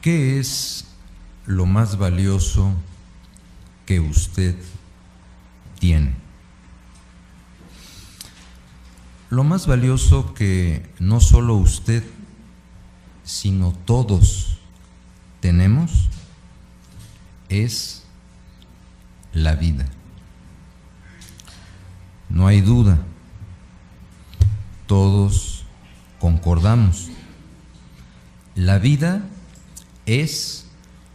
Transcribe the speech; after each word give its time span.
¿Qué 0.00 0.38
es 0.38 0.84
lo 1.46 1.66
más 1.66 1.98
valioso 1.98 2.72
que 3.84 4.00
usted 4.00 4.56
tiene? 5.80 6.14
Lo 9.30 9.44
más 9.44 9.66
valioso 9.66 10.32
que 10.34 10.88
no 10.98 11.20
solo 11.20 11.54
usted, 11.54 12.04
sino 13.24 13.72
todos 13.72 14.58
tenemos 15.40 16.08
es 17.48 18.04
la 19.32 19.54
vida. 19.54 19.86
No 22.28 22.46
hay 22.46 22.60
duda, 22.60 22.98
todos 24.86 25.64
concordamos. 26.20 27.08
La 28.54 28.78
vida 28.78 29.22
es 30.08 30.64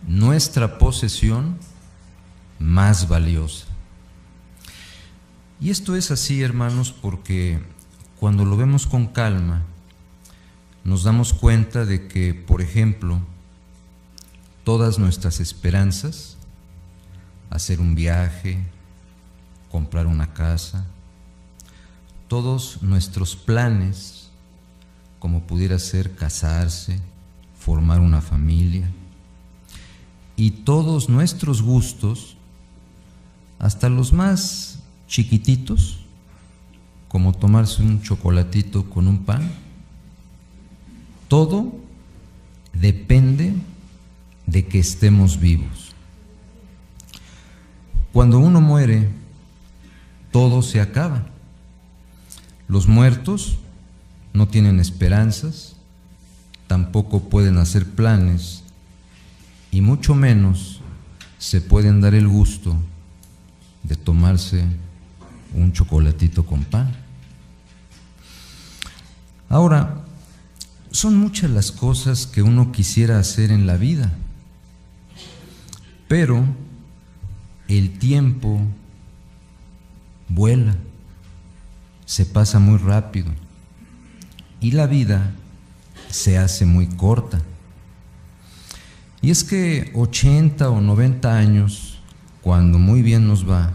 nuestra 0.08 0.78
posesión 0.78 1.58
más 2.60 3.08
valiosa. 3.08 3.66
Y 5.60 5.72
esto 5.72 5.96
es 5.96 6.12
así, 6.12 6.44
hermanos, 6.44 6.94
porque 6.94 7.60
cuando 8.20 8.46
lo 8.46 8.56
vemos 8.56 8.86
con 8.86 9.08
calma, 9.08 9.64
nos 10.84 11.04
damos 11.04 11.34
cuenta 11.34 11.86
de 11.86 12.08
que, 12.08 12.36
por 12.36 12.62
ejemplo, 12.62 13.20
todas 14.64 15.00
nuestras 15.00 15.40
esperanzas, 15.40 16.38
hacer 17.50 17.80
un 17.80 17.96
viaje, 17.96 18.60
comprar 19.72 20.06
una 20.06 20.34
casa, 20.34 20.86
todos 22.28 22.84
nuestros 22.84 23.36
planes, 23.36 24.30
como 25.20 25.48
pudiera 25.48 25.80
ser 25.80 26.16
casarse, 26.16 27.00
formar 27.66 28.02
una 28.02 28.22
familia, 28.22 28.90
y 30.36 30.52
todos 30.52 31.10
nuestros 31.10 31.62
gustos, 31.62 32.36
hasta 33.60 33.88
los 33.88 34.12
más 34.12 34.80
chiquititos, 35.08 36.00
como 37.08 37.32
tomarse 37.34 37.82
un 37.82 38.02
chocolatito 38.02 38.90
con 38.90 39.08
un 39.08 39.20
pan, 39.20 39.50
todo 41.28 41.74
depende 42.74 43.54
de 44.46 44.66
que 44.66 44.80
estemos 44.80 45.40
vivos. 45.40 45.94
Cuando 48.12 48.40
uno 48.40 48.60
muere, 48.60 49.08
todo 50.32 50.62
se 50.62 50.82
acaba. 50.82 51.28
Los 52.68 52.88
muertos 52.88 53.58
no 54.34 54.48
tienen 54.48 54.80
esperanzas, 54.80 55.76
tampoco 56.74 57.30
pueden 57.30 57.60
hacer 57.60 57.86
planes 57.86 58.64
y 59.70 59.82
mucho 59.82 60.16
menos 60.16 60.82
se 61.38 61.62
pueden 61.62 62.02
dar 62.02 62.16
el 62.16 62.28
gusto 62.28 62.76
de 63.84 63.96
tomarse 63.96 64.66
un 65.54 65.72
chocolatito 65.72 66.48
con 66.48 66.64
pan. 66.64 66.92
Ahora, 69.50 70.04
son 70.90 71.16
muchas 71.16 71.52
las 71.52 71.72
cosas 71.72 72.26
que 72.26 72.42
uno 72.42 72.72
quisiera 72.72 73.20
hacer 73.20 73.52
en 73.52 73.68
la 73.68 73.78
vida, 73.78 74.12
pero 76.08 76.44
el 77.68 78.00
tiempo 78.00 78.60
vuela 80.28 80.76
se 82.06 82.26
pasa 82.26 82.58
muy 82.58 82.80
rápido 82.80 83.32
y 84.60 84.72
la 84.72 84.88
vida 84.88 85.36
se 86.14 86.38
hace 86.38 86.68
muy 86.68 86.86
corta. 86.86 87.42
Y 89.22 89.32
es 89.32 89.44
que 89.44 89.92
80 89.96 90.70
o 90.70 90.80
90 90.80 91.36
años, 91.36 92.00
cuando 92.42 92.78
muy 92.78 93.02
bien 93.02 93.28
nos 93.28 93.50
va, 93.50 93.72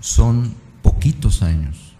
son 0.00 0.54
poquitos 0.82 1.42
años. 1.42 1.94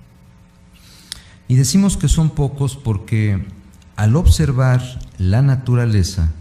Y 1.46 1.54
decimos 1.54 1.96
que 1.96 2.08
son 2.08 2.30
pocos 2.30 2.76
porque 2.76 3.46
al 3.94 4.16
observar 4.16 4.82
la 5.18 5.42
naturaleza 5.42 6.32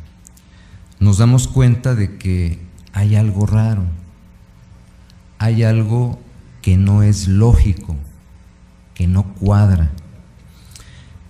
nos 1.00 1.20
damos 1.20 1.48
cuenta 1.48 1.94
de 1.94 2.18
que 2.18 2.60
hay 2.92 3.16
algo 3.16 3.46
raro, 3.46 3.84
hay 5.38 5.62
algo 5.62 6.20
que 6.64 6.76
no 6.76 7.04
es 7.04 7.28
lógico 7.28 7.96
que 8.96 9.06
no 9.06 9.36
cuadra. 9.36 9.92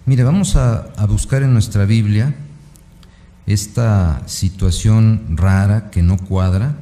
Mire, 0.10 0.24
vamos 0.24 0.56
a, 0.56 0.92
buscar 1.06 1.44
en 1.44 1.54
nuestra 1.54 1.86
Biblia 1.86 2.34
esta 3.46 4.28
situación 4.28 5.38
rara 5.38 5.92
que 5.92 6.02
no 6.02 6.18
cuadra, 6.18 6.80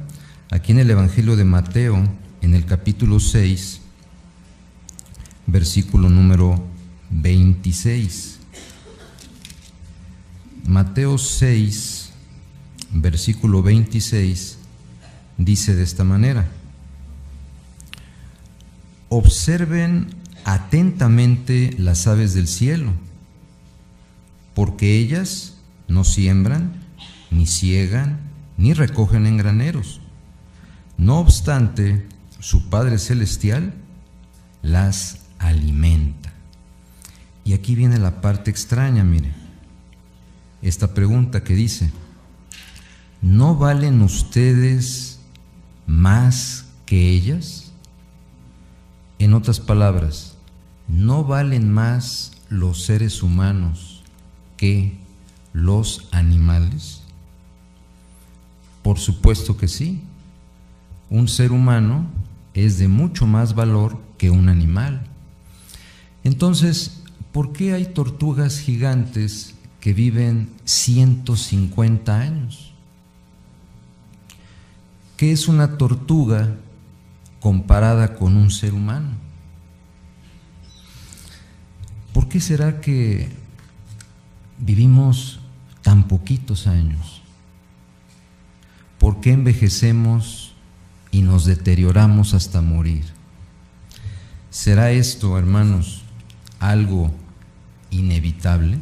aquí 0.50 0.72
en 0.72 0.78
el 0.78 0.90
Evangelio 0.90 1.36
de 1.36 1.44
Mateo, 1.44 2.08
en 2.40 2.54
el 2.54 2.64
capítulo 2.64 3.20
6, 3.20 3.82
versículo 5.46 6.08
número 6.08 6.64
26. 7.10 8.38
Mateo 10.66 11.18
6, 11.18 12.10
versículo 12.92 13.62
26, 13.62 14.56
dice 15.36 15.76
de 15.76 15.82
esta 15.82 16.02
manera, 16.02 16.48
observen 19.10 20.14
atentamente 20.46 21.76
las 21.76 22.06
aves 22.06 22.32
del 22.32 22.48
cielo, 22.48 22.94
porque 24.58 24.98
ellas 24.98 25.54
no 25.86 26.02
siembran, 26.02 26.72
ni 27.30 27.46
ciegan, 27.46 28.18
ni 28.56 28.72
recogen 28.72 29.24
en 29.24 29.36
graneros. 29.36 30.00
No 30.96 31.20
obstante, 31.20 32.08
su 32.40 32.68
Padre 32.68 32.98
Celestial 32.98 33.72
las 34.60 35.20
alimenta. 35.38 36.32
Y 37.44 37.52
aquí 37.52 37.76
viene 37.76 37.98
la 37.98 38.20
parte 38.20 38.50
extraña, 38.50 39.04
mire. 39.04 39.32
Esta 40.60 40.92
pregunta 40.92 41.44
que 41.44 41.54
dice, 41.54 41.92
¿no 43.22 43.54
valen 43.54 44.02
ustedes 44.02 45.20
más 45.86 46.64
que 46.84 47.10
ellas? 47.10 47.70
En 49.20 49.34
otras 49.34 49.60
palabras, 49.60 50.34
¿no 50.88 51.22
valen 51.22 51.72
más 51.72 52.32
los 52.48 52.82
seres 52.82 53.22
humanos 53.22 53.87
que 54.58 54.98
los 55.54 56.08
animales? 56.12 57.00
Por 58.82 58.98
supuesto 58.98 59.56
que 59.56 59.68
sí. 59.68 60.02
Un 61.08 61.28
ser 61.28 61.52
humano 61.52 62.06
es 62.52 62.78
de 62.78 62.88
mucho 62.88 63.26
más 63.26 63.54
valor 63.54 63.98
que 64.18 64.28
un 64.28 64.50
animal. 64.50 65.06
Entonces, 66.24 67.02
¿por 67.32 67.54
qué 67.54 67.72
hay 67.72 67.86
tortugas 67.86 68.58
gigantes 68.58 69.54
que 69.80 69.94
viven 69.94 70.50
150 70.64 72.20
años? 72.20 72.74
¿Qué 75.16 75.32
es 75.32 75.48
una 75.48 75.78
tortuga 75.78 76.56
comparada 77.40 78.16
con 78.16 78.36
un 78.36 78.50
ser 78.50 78.74
humano? 78.74 79.10
¿Por 82.12 82.28
qué 82.28 82.40
será 82.40 82.80
que 82.80 83.37
vivimos 84.58 85.40
tan 85.82 86.08
poquitos 86.08 86.66
años? 86.66 87.22
¿Por 88.98 89.20
qué 89.20 89.32
envejecemos 89.32 90.54
y 91.10 91.22
nos 91.22 91.44
deterioramos 91.44 92.34
hasta 92.34 92.60
morir? 92.60 93.04
¿Será 94.50 94.90
esto, 94.90 95.38
hermanos, 95.38 96.02
algo 96.58 97.12
inevitable? 97.90 98.78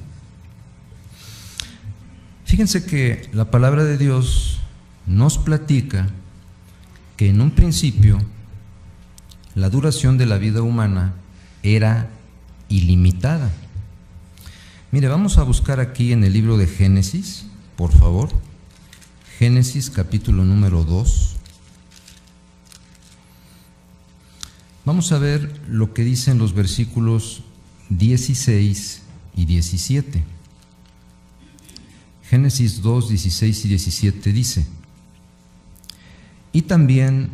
Fíjense 2.44 2.86
que 2.86 3.28
la 3.32 3.50
palabra 3.50 3.84
de 3.84 3.98
Dios 3.98 4.60
nos 5.06 5.36
platica 5.36 6.08
que 7.16 7.28
en 7.28 7.40
un 7.40 7.50
principio 7.50 8.18
la 9.54 9.70
duración 9.70 10.18
de 10.18 10.26
la 10.26 10.38
vida 10.38 10.62
humana 10.62 11.14
era 11.62 12.08
ilimitada. 12.68 13.50
Mire, 14.92 15.08
vamos 15.08 15.36
a 15.36 15.42
buscar 15.42 15.80
aquí 15.80 16.12
en 16.12 16.22
el 16.22 16.32
libro 16.32 16.56
de 16.56 16.68
Génesis, 16.68 17.46
por 17.76 17.90
favor. 17.92 18.28
Génesis 19.36 19.90
capítulo 19.90 20.44
número 20.44 20.84
2. 20.84 21.34
Vamos 24.84 25.10
a 25.10 25.18
ver 25.18 25.60
lo 25.68 25.92
que 25.92 26.04
dicen 26.04 26.38
los 26.38 26.54
versículos 26.54 27.42
16 27.90 29.02
y 29.34 29.44
17. 29.44 30.22
Génesis 32.30 32.80
2, 32.80 33.08
16 33.08 33.64
y 33.64 33.68
17 33.68 34.32
dice, 34.32 34.66
y 36.52 36.62
también 36.62 37.30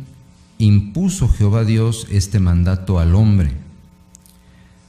impuso 0.57 1.29
Jehová 1.29 1.63
Dios 1.65 2.07
este 2.09 2.39
mandato 2.39 2.99
al 2.99 3.13
hombre 3.13 3.62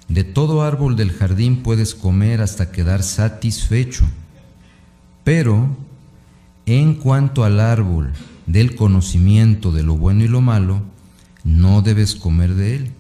de 0.08 0.24
todo 0.24 0.62
árbol 0.62 0.96
del 0.96 1.12
jardín 1.12 1.62
puedes 1.62 1.94
comer 1.94 2.40
hasta 2.40 2.70
quedar 2.70 3.02
satisfecho, 3.02 4.04
pero 5.22 5.76
en 6.66 6.94
cuanto 6.94 7.44
al 7.44 7.60
árbol 7.60 8.12
del 8.46 8.76
conocimiento 8.76 9.72
de 9.72 9.82
lo 9.82 9.96
bueno 9.96 10.24
y 10.24 10.28
lo 10.28 10.40
malo, 10.40 10.82
no 11.42 11.82
debes 11.82 12.14
comer 12.14 12.54
de 12.54 12.76
él, 12.76 12.90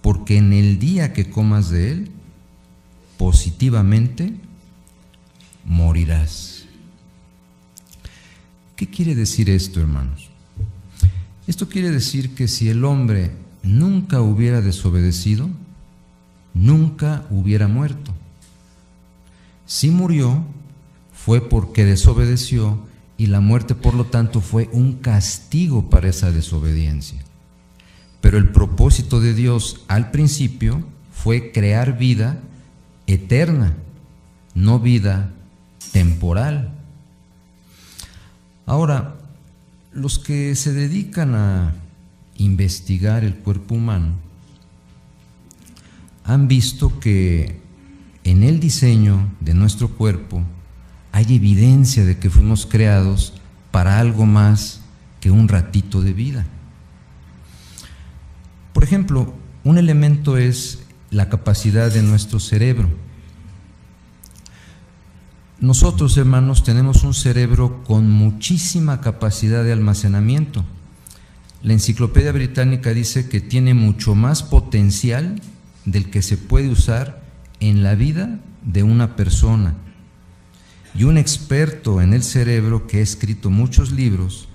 porque 0.00 0.36
en 0.36 0.52
el 0.52 0.78
día 0.78 1.12
que 1.12 1.30
comas 1.30 1.70
de 1.70 1.92
él, 1.92 2.10
positivamente 3.16 4.34
morirás. 5.64 6.64
¿Qué 8.74 8.88
quiere 8.88 9.14
decir 9.14 9.48
esto, 9.48 9.80
hermanos? 9.80 10.28
Esto 11.46 11.68
quiere 11.68 11.90
decir 11.90 12.34
que 12.34 12.48
si 12.48 12.68
el 12.68 12.84
hombre 12.84 13.32
nunca 13.62 14.20
hubiera 14.20 14.60
desobedecido, 14.60 15.50
nunca 16.54 17.24
hubiera 17.30 17.68
muerto. 17.68 18.12
Si 19.66 19.90
murió, 19.90 20.44
fue 21.12 21.48
porque 21.48 21.84
desobedeció 21.84 22.86
y 23.16 23.26
la 23.26 23.40
muerte, 23.40 23.74
por 23.74 23.94
lo 23.94 24.06
tanto, 24.06 24.40
fue 24.40 24.68
un 24.72 24.94
castigo 24.94 25.88
para 25.88 26.08
esa 26.08 26.32
desobediencia. 26.32 27.20
Pero 28.20 28.38
el 28.38 28.50
propósito 28.50 29.20
de 29.20 29.34
Dios 29.34 29.84
al 29.88 30.10
principio 30.10 30.84
fue 31.12 31.52
crear 31.52 31.98
vida 31.98 32.40
eterna, 33.06 33.74
no 34.54 34.80
vida 34.80 35.30
temporal. 35.92 36.72
Ahora, 38.66 39.16
los 39.92 40.18
que 40.18 40.54
se 40.56 40.72
dedican 40.72 41.34
a 41.34 41.74
investigar 42.36 43.24
el 43.24 43.36
cuerpo 43.36 43.74
humano 43.74 44.14
han 46.24 46.48
visto 46.48 47.00
que 47.00 47.60
en 48.24 48.42
el 48.42 48.60
diseño 48.60 49.28
de 49.40 49.54
nuestro 49.54 49.88
cuerpo 49.88 50.42
hay 51.10 51.34
evidencia 51.34 52.04
de 52.04 52.18
que 52.18 52.30
fuimos 52.30 52.66
creados 52.66 53.34
para 53.70 53.98
algo 53.98 54.26
más 54.26 54.80
que 55.20 55.30
un 55.30 55.48
ratito 55.48 56.00
de 56.00 56.12
vida. 56.12 56.46
Por 58.72 58.84
ejemplo, 58.84 59.34
un 59.64 59.78
elemento 59.78 60.36
es 60.38 60.80
la 61.10 61.28
capacidad 61.28 61.92
de 61.92 62.02
nuestro 62.02 62.40
cerebro. 62.40 62.88
Nosotros, 65.60 66.16
hermanos, 66.16 66.64
tenemos 66.64 67.04
un 67.04 67.14
cerebro 67.14 67.84
con 67.84 68.10
muchísima 68.10 69.00
capacidad 69.00 69.62
de 69.62 69.72
almacenamiento. 69.72 70.64
La 71.62 71.74
enciclopedia 71.74 72.32
británica 72.32 72.92
dice 72.92 73.28
que 73.28 73.40
tiene 73.40 73.74
mucho 73.74 74.16
más 74.16 74.42
potencial 74.42 75.40
del 75.84 76.10
que 76.10 76.22
se 76.22 76.36
puede 76.36 76.68
usar 76.68 77.22
en 77.60 77.82
la 77.82 77.94
vida 77.94 78.40
de 78.62 78.82
una 78.82 79.16
persona. 79.16 79.74
Y 80.94 81.04
un 81.04 81.16
experto 81.18 82.00
en 82.00 82.12
el 82.12 82.22
cerebro 82.22 82.86
que 82.86 82.98
ha 82.98 83.02
escrito 83.02 83.50
muchos 83.50 83.92
libros 83.92 84.48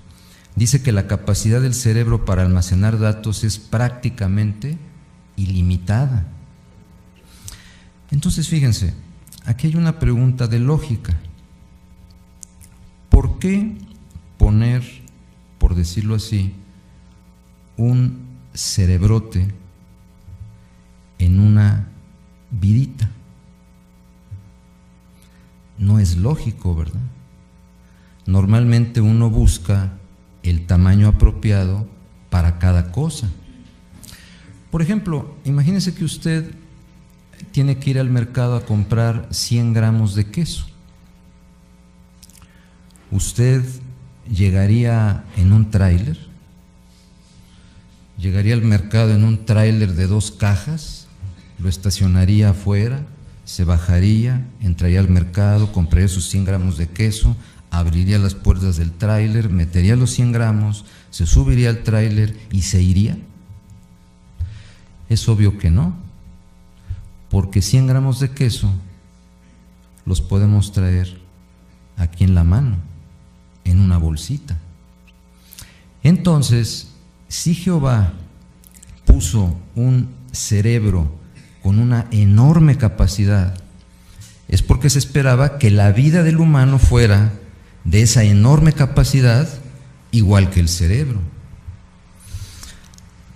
dice 0.54 0.82
que 0.82 0.92
la 0.92 1.06
capacidad 1.06 1.60
del 1.60 1.74
cerebro 1.74 2.24
para 2.24 2.42
almacenar 2.42 2.98
datos 2.98 3.44
es 3.44 3.58
prácticamente 3.58 4.78
ilimitada. 5.36 6.26
Entonces, 8.10 8.48
fíjense, 8.48 8.94
aquí 9.44 9.68
hay 9.68 9.76
una 9.76 9.98
pregunta 9.98 10.46
de 10.46 10.58
lógica. 10.58 11.16
¿Por 13.08 13.38
qué 13.38 13.76
poner, 14.36 14.82
por 15.58 15.74
decirlo 15.74 16.14
así, 16.14 16.54
un 17.76 18.26
cerebrote 18.54 19.52
en 21.18 21.40
una 21.40 21.88
vidita? 22.50 23.10
No 25.78 25.98
es 25.98 26.16
lógico, 26.16 26.74
¿verdad? 26.74 27.00
Normalmente 28.26 29.00
uno 29.00 29.30
busca 29.30 29.92
el 30.42 30.66
tamaño 30.66 31.08
apropiado 31.08 31.86
para 32.30 32.58
cada 32.58 32.92
cosa. 32.92 33.28
Por 34.70 34.82
ejemplo, 34.82 35.34
imagínese 35.44 35.94
que 35.94 36.04
usted 36.04 36.50
tiene 37.52 37.78
que 37.78 37.90
ir 37.90 37.98
al 37.98 38.10
mercado 38.10 38.56
a 38.56 38.64
comprar 38.64 39.28
100 39.30 39.72
gramos 39.72 40.14
de 40.14 40.30
queso. 40.30 40.66
Usted 43.10 43.64
llegaría 44.30 45.24
en 45.36 45.52
un 45.52 45.70
tráiler, 45.70 46.18
llegaría 48.18 48.54
al 48.54 48.62
mercado 48.62 49.14
en 49.14 49.24
un 49.24 49.46
tráiler 49.46 49.94
de 49.94 50.06
dos 50.06 50.30
cajas, 50.30 51.07
lo 51.58 51.68
estacionaría 51.68 52.50
afuera, 52.50 53.06
se 53.44 53.64
bajaría, 53.64 54.46
entraría 54.60 55.00
al 55.00 55.08
mercado, 55.08 55.72
compraría 55.72 56.08
sus 56.08 56.28
100 56.28 56.44
gramos 56.44 56.76
de 56.76 56.88
queso, 56.88 57.36
abriría 57.70 58.18
las 58.18 58.34
puertas 58.34 58.76
del 58.76 58.92
tráiler, 58.92 59.50
metería 59.50 59.96
los 59.96 60.10
100 60.10 60.32
gramos, 60.32 60.84
se 61.10 61.26
subiría 61.26 61.70
al 61.70 61.82
tráiler 61.82 62.36
y 62.50 62.62
se 62.62 62.82
iría. 62.82 63.16
Es 65.08 65.28
obvio 65.28 65.58
que 65.58 65.70
no 65.70 66.08
porque 67.30 67.62
100 67.62 67.86
gramos 67.86 68.20
de 68.20 68.30
queso 68.30 68.70
los 70.04 70.20
podemos 70.20 70.72
traer 70.72 71.20
aquí 71.96 72.24
en 72.24 72.34
la 72.34 72.44
mano, 72.44 72.76
en 73.64 73.80
una 73.80 73.98
bolsita. 73.98 74.56
Entonces, 76.02 76.88
si 77.28 77.54
Jehová 77.54 78.12
puso 79.04 79.56
un 79.74 80.08
cerebro 80.32 81.17
con 81.68 81.80
una 81.80 82.06
enorme 82.12 82.78
capacidad, 82.78 83.54
es 84.48 84.62
porque 84.62 84.88
se 84.88 84.98
esperaba 84.98 85.58
que 85.58 85.70
la 85.70 85.92
vida 85.92 86.22
del 86.22 86.38
humano 86.38 86.78
fuera 86.78 87.34
de 87.84 88.00
esa 88.00 88.24
enorme 88.24 88.72
capacidad 88.72 89.46
igual 90.10 90.48
que 90.48 90.60
el 90.60 90.70
cerebro. 90.70 91.20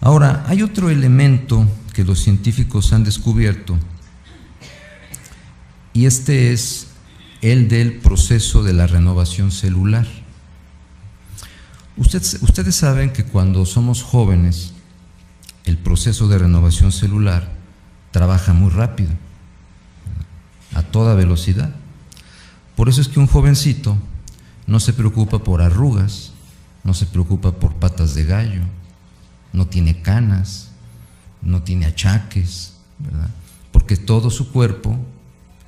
Ahora, 0.01 0.47
hay 0.49 0.63
otro 0.63 0.89
elemento 0.89 1.69
que 1.93 2.05
los 2.05 2.21
científicos 2.21 2.95
han 2.95 3.05
descubierto, 3.05 3.79
y 5.93 6.07
este 6.07 6.55
es 6.55 6.87
el 7.43 7.69
del 7.69 7.99
proceso 7.99 8.63
de 8.63 8.73
la 8.73 8.87
renovación 8.87 9.51
celular. 9.51 10.07
ustedes 11.99 12.75
saben 12.75 13.13
que 13.13 13.25
cuando 13.25 13.67
somos 13.67 14.03
jóvenes, 14.03 14.73
el 15.67 15.77
proceso 15.77 16.29
de 16.29 16.39
renovación 16.39 16.93
celular 16.93 17.52
trabaja 18.13 18.53
muy 18.53 18.71
rápido, 18.71 19.11
a 20.75 20.83
toda 20.83 21.15
velocidad. 21.15 21.75
Por 22.77 22.89
eso 22.89 23.01
es 23.01 23.09
que 23.09 23.19
un 23.19 23.27
jovencito 23.27 23.97
no 24.67 24.79
se 24.79 24.93
preocupa 24.93 25.41
por 25.41 25.61
arrugas, 25.61 26.33
no 26.85 26.95
se 26.95 27.07
preocupa 27.07 27.53
por 27.53 27.75
patas 27.75 28.15
de 28.15 28.25
gallo, 28.25 28.63
no 29.53 29.67
tiene 29.67 30.01
canas, 30.03 30.71
no 31.41 31.63
tiene 31.63 31.87
achaques, 31.87 32.75
¿verdad? 32.99 33.31
Porque 33.73 33.97
todo 33.97 34.31
su 34.31 34.53
cuerpo 34.53 34.97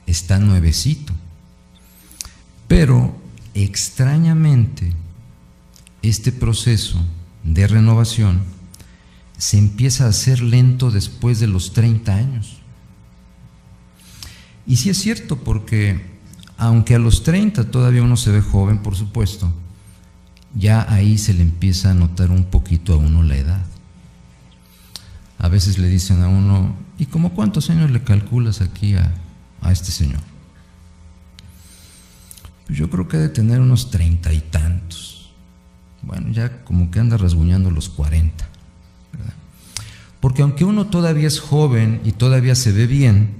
está 0.06 0.38
nuevecito. 0.38 1.12
Pero 2.68 3.16
extrañamente, 3.54 4.92
este 6.02 6.32
proceso 6.32 6.98
de 7.42 7.66
renovación 7.66 8.53
se 9.38 9.58
empieza 9.58 10.04
a 10.04 10.08
hacer 10.08 10.40
lento 10.40 10.90
después 10.90 11.40
de 11.40 11.46
los 11.46 11.72
30 11.72 12.14
años. 12.14 12.58
Y 14.66 14.76
sí 14.76 14.90
es 14.90 14.98
cierto, 14.98 15.36
porque 15.36 16.14
aunque 16.56 16.94
a 16.94 16.98
los 16.98 17.22
30 17.22 17.70
todavía 17.70 18.02
uno 18.02 18.16
se 18.16 18.30
ve 18.30 18.40
joven, 18.40 18.78
por 18.78 18.96
supuesto, 18.96 19.52
ya 20.54 20.86
ahí 20.92 21.18
se 21.18 21.34
le 21.34 21.42
empieza 21.42 21.90
a 21.90 21.94
notar 21.94 22.30
un 22.30 22.44
poquito 22.44 22.94
a 22.94 22.96
uno 22.96 23.22
la 23.22 23.36
edad. 23.36 23.64
A 25.38 25.48
veces 25.48 25.78
le 25.78 25.88
dicen 25.88 26.22
a 26.22 26.28
uno, 26.28 26.74
¿y 26.98 27.06
como 27.06 27.34
cuántos 27.34 27.68
años 27.70 27.90
le 27.90 28.02
calculas 28.02 28.60
aquí 28.60 28.94
a, 28.94 29.12
a 29.60 29.72
este 29.72 29.90
señor? 29.90 30.20
Pues 32.66 32.78
yo 32.78 32.88
creo 32.88 33.08
que 33.08 33.18
debe 33.18 33.28
tener 33.28 33.60
unos 33.60 33.90
treinta 33.90 34.32
y 34.32 34.40
tantos. 34.40 35.32
Bueno, 36.02 36.30
ya 36.30 36.64
como 36.64 36.90
que 36.90 37.00
anda 37.00 37.16
rasguñando 37.16 37.70
los 37.70 37.88
cuarenta. 37.88 38.48
Porque 40.24 40.40
aunque 40.40 40.64
uno 40.64 40.86
todavía 40.86 41.28
es 41.28 41.38
joven 41.38 42.00
y 42.02 42.12
todavía 42.12 42.54
se 42.54 42.72
ve 42.72 42.86
bien, 42.86 43.34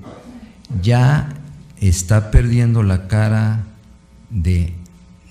ya 0.83 1.35
está 1.81 2.31
perdiendo 2.31 2.83
la 2.83 3.09
cara 3.09 3.65
de 4.29 4.75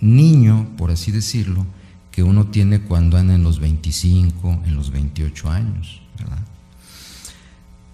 niño, 0.02 0.68
por 0.80 0.90
así 0.90 1.12
decirlo, 1.12 1.68
que 2.10 2.24
uno 2.24 2.48
tiene 2.48 2.82
cuando 2.82 3.18
anda 3.18 3.36
en 3.36 3.44
los 3.44 3.60
25, 3.60 4.64
en 4.66 4.76
los 4.76 4.90
28 4.90 5.52
años. 5.52 6.02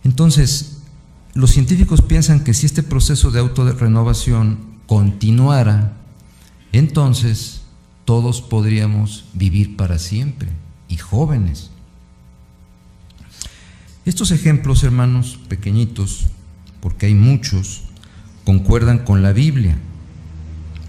Entonces, 0.05 0.77
los 1.33 1.51
científicos 1.51 2.01
piensan 2.01 2.45
que 2.45 2.53
si 2.53 2.65
este 2.65 2.81
proceso 2.81 3.29
de 3.29 3.41
autorrenovación 3.41 4.57
continuara, 4.87 5.97
entonces 6.71 7.63
todos 8.05 8.41
podríamos 8.41 9.25
vivir 9.33 9.75
para 9.75 9.99
siempre 9.99 10.47
y 10.87 10.95
jóvenes. 10.95 11.71
Estos 14.05 14.31
ejemplos, 14.31 14.83
hermanos, 14.83 15.39
pequeñitos, 15.47 16.27
porque 16.81 17.07
hay 17.07 17.15
muchos, 17.15 17.83
concuerdan 18.45 18.99
con 18.99 19.21
la 19.21 19.33
Biblia. 19.33 19.77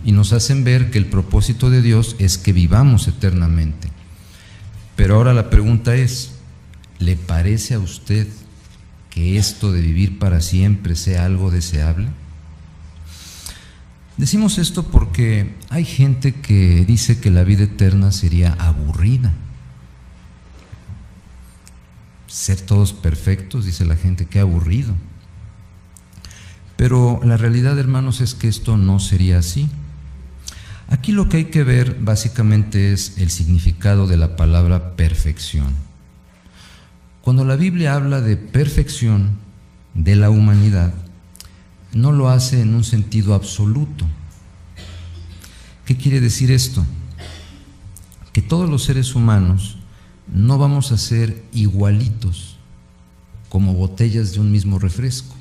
y 0.02 0.12
nos 0.12 0.32
hacen 0.32 0.64
ver 0.64 0.90
que 0.90 0.96
el 0.96 1.04
propósito 1.04 1.68
de 1.68 1.82
Dios 1.82 2.16
es 2.18 2.38
que 2.38 2.54
vivamos 2.54 3.06
eternamente. 3.06 3.88
Pero 4.96 5.16
ahora 5.16 5.34
la 5.34 5.50
pregunta 5.50 5.94
es, 5.94 6.32
¿le 6.98 7.16
parece 7.16 7.74
a 7.74 7.78
usted 7.78 8.26
que 9.10 9.36
esto 9.36 9.72
de 9.72 9.82
vivir 9.82 10.18
para 10.18 10.40
siempre 10.40 10.96
sea 10.96 11.26
algo 11.26 11.50
deseable? 11.50 12.08
Decimos 14.16 14.58
esto 14.58 14.84
porque 14.84 15.54
hay 15.70 15.84
gente 15.84 16.34
que 16.34 16.84
dice 16.86 17.20
que 17.20 17.30
la 17.30 17.44
vida 17.44 17.64
eterna 17.64 18.12
sería 18.12 18.52
aburrida. 18.52 19.32
Ser 22.30 22.60
todos 22.60 22.92
perfectos, 22.92 23.64
dice 23.64 23.84
la 23.84 23.96
gente, 23.96 24.26
qué 24.26 24.38
aburrido. 24.38 24.94
Pero 26.76 27.20
la 27.25 27.37
realidad, 27.37 27.76
hermanos, 27.76 28.20
es 28.20 28.37
que 28.37 28.46
esto 28.46 28.76
no 28.76 29.00
sería 29.00 29.38
así. 29.38 29.68
Aquí 30.87 31.10
lo 31.10 31.28
que 31.28 31.38
hay 31.38 31.44
que 31.46 31.64
ver 31.64 31.99
básicamente 32.00 32.92
es 32.92 33.18
el 33.18 33.30
significado 33.30 34.06
de 34.06 34.16
la 34.16 34.37
palabra 34.37 34.94
perfección. 34.94 35.75
Cuando 37.20 37.44
la 37.44 37.56
Biblia 37.56 37.94
habla 37.94 38.20
de 38.20 38.37
perfección 38.37 39.30
de 39.94 40.14
la 40.14 40.30
humanidad, 40.30 40.94
no 41.92 42.12
lo 42.12 42.28
hace 42.28 42.60
en 42.60 42.76
un 42.76 42.84
sentido 42.84 43.34
absoluto. 43.34 44.06
¿Qué 45.84 45.96
quiere 45.96 46.20
decir 46.20 46.52
esto? 46.52 46.87
Que 48.32 48.40
todos 48.40 48.70
los 48.70 48.84
seres 48.84 49.16
humanos 49.16 49.79
no 50.32 50.58
vamos 50.58 50.92
a 50.92 50.99
ser 50.99 51.44
igualitos 51.52 52.56
como 53.49 53.75
botellas 53.75 54.32
de 54.32 54.40
un 54.40 54.52
mismo 54.52 54.78
refresco, 54.78 55.34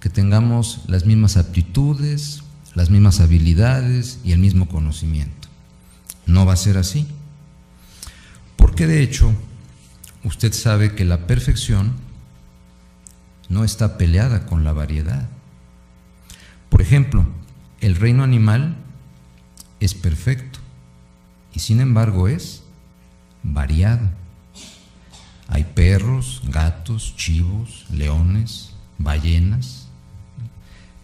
que 0.00 0.10
tengamos 0.10 0.80
las 0.88 1.06
mismas 1.06 1.36
aptitudes, 1.36 2.42
las 2.74 2.90
mismas 2.90 3.20
habilidades 3.20 4.18
y 4.24 4.32
el 4.32 4.38
mismo 4.38 4.66
conocimiento. 4.68 5.48
No 6.26 6.46
va 6.46 6.54
a 6.54 6.56
ser 6.56 6.78
así. 6.78 7.06
Porque 8.56 8.86
de 8.86 9.02
hecho, 9.02 9.32
usted 10.24 10.52
sabe 10.52 10.94
que 10.94 11.04
la 11.04 11.26
perfección 11.26 11.92
no 13.48 13.64
está 13.64 13.98
peleada 13.98 14.46
con 14.46 14.64
la 14.64 14.72
variedad. 14.72 15.28
Por 16.70 16.82
ejemplo, 16.82 17.26
el 17.80 17.96
reino 17.96 18.22
animal 18.22 18.76
es 19.80 19.94
perfecto 19.94 20.58
y 21.52 21.60
sin 21.60 21.80
embargo 21.80 22.28
es 22.28 22.62
variado. 23.42 24.08
Hay 25.48 25.64
perros, 25.64 26.42
gatos, 26.46 27.14
chivos, 27.16 27.86
leones, 27.90 28.72
ballenas. 28.98 29.88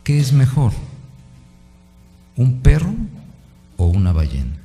¿Qué 0.05 0.21
es 0.21 0.33
mejor? 0.33 0.73
¿Un 2.37 2.61
perro 2.61 2.95
o 3.77 3.87
una 3.87 4.13
ballena? 4.13 4.57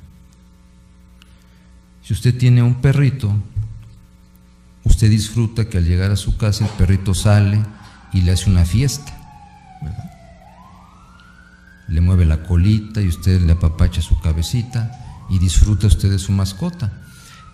Si 2.02 2.12
usted 2.12 2.36
tiene 2.36 2.62
un 2.62 2.76
perrito, 2.76 3.34
usted 4.84 5.10
disfruta 5.10 5.68
que 5.68 5.78
al 5.78 5.84
llegar 5.84 6.10
a 6.10 6.16
su 6.16 6.36
casa 6.36 6.64
el 6.64 6.70
perrito 6.72 7.14
sale 7.14 7.62
y 8.12 8.20
le 8.20 8.32
hace 8.32 8.50
una 8.50 8.64
fiesta. 8.64 9.12
Le 11.88 12.00
mueve 12.00 12.24
la 12.24 12.42
colita 12.44 13.00
y 13.00 13.08
usted 13.08 13.40
le 13.40 13.52
apapacha 13.52 14.00
su 14.00 14.20
cabecita 14.20 15.24
y 15.28 15.38
disfruta 15.38 15.86
usted 15.86 16.10
de 16.10 16.18
su 16.18 16.32
mascota. 16.32 16.92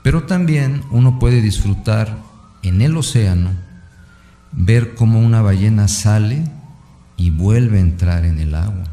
Pero 0.02 0.24
también 0.24 0.82
uno 0.90 1.18
puede 1.18 1.42
disfrutar 1.42 2.16
en 2.62 2.82
el 2.82 2.96
océano, 2.96 3.50
ver 4.52 4.94
cómo 4.94 5.20
una 5.20 5.42
ballena 5.42 5.88
sale 5.88 6.44
y 7.16 7.30
vuelve 7.30 7.78
a 7.78 7.82
entrar 7.82 8.24
en 8.24 8.38
el 8.38 8.54
agua. 8.54 8.84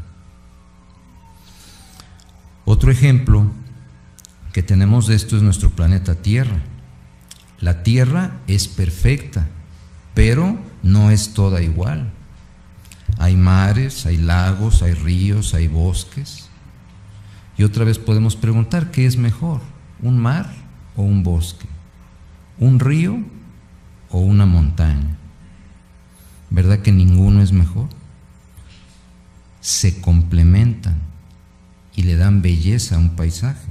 Otro 2.64 2.90
ejemplo 2.90 3.46
que 4.52 4.62
tenemos 4.62 5.06
de 5.06 5.14
esto 5.14 5.36
es 5.36 5.42
nuestro 5.42 5.70
planeta 5.70 6.16
Tierra. 6.16 6.60
La 7.60 7.82
Tierra 7.82 8.32
es 8.48 8.66
perfecta, 8.68 9.46
pero 10.14 10.58
no 10.82 11.10
es 11.10 11.32
toda 11.34 11.62
igual. 11.62 12.10
Hay 13.18 13.36
mares, 13.36 14.04
hay 14.06 14.16
lagos, 14.16 14.82
hay 14.82 14.94
ríos, 14.94 15.54
hay 15.54 15.68
bosques. 15.68 16.48
Y 17.56 17.62
otra 17.62 17.84
vez 17.84 17.98
podemos 17.98 18.36
preguntar, 18.36 18.90
¿qué 18.90 19.06
es 19.06 19.16
mejor? 19.16 19.60
¿Un 20.02 20.18
mar 20.18 20.65
o 20.96 21.02
un 21.02 21.22
bosque? 21.22 21.66
¿Un 22.58 22.80
río 22.80 23.18
o 24.10 24.18
una 24.18 24.46
montaña? 24.46 25.16
¿Verdad 26.50 26.80
que 26.80 26.92
ninguno 26.92 27.42
es 27.42 27.52
mejor? 27.52 27.88
Se 29.60 30.00
complementan 30.00 31.00
y 31.94 32.02
le 32.02 32.16
dan 32.16 32.42
belleza 32.42 32.96
a 32.96 32.98
un 32.98 33.16
paisaje. 33.16 33.66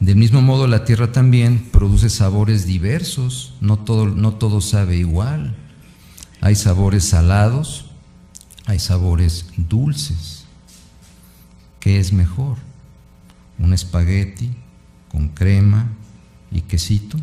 Del 0.00 0.16
mismo 0.16 0.42
modo, 0.42 0.66
la 0.66 0.84
tierra 0.84 1.10
también 1.10 1.58
produce 1.72 2.08
sabores 2.08 2.66
diversos, 2.66 3.54
no 3.60 3.78
todo, 3.78 4.06
no 4.06 4.34
todo 4.34 4.60
sabe 4.60 4.96
igual. 4.96 5.56
Hay 6.40 6.54
sabores 6.54 7.04
salados, 7.04 7.90
hay 8.66 8.78
sabores 8.78 9.46
dulces. 9.56 10.44
¿Qué 11.80 11.98
es 11.98 12.12
mejor? 12.12 12.58
¿Un 13.58 13.72
espagueti 13.72 14.54
con 15.18 15.30
crema 15.30 15.88
y 16.52 16.60
quesito? 16.60 17.18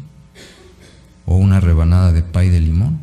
¿O 1.25 1.37
una 1.37 1.61
rebanada 1.61 2.11
de 2.11 2.23
pay 2.23 2.49
de 2.49 2.59
limón? 2.59 2.99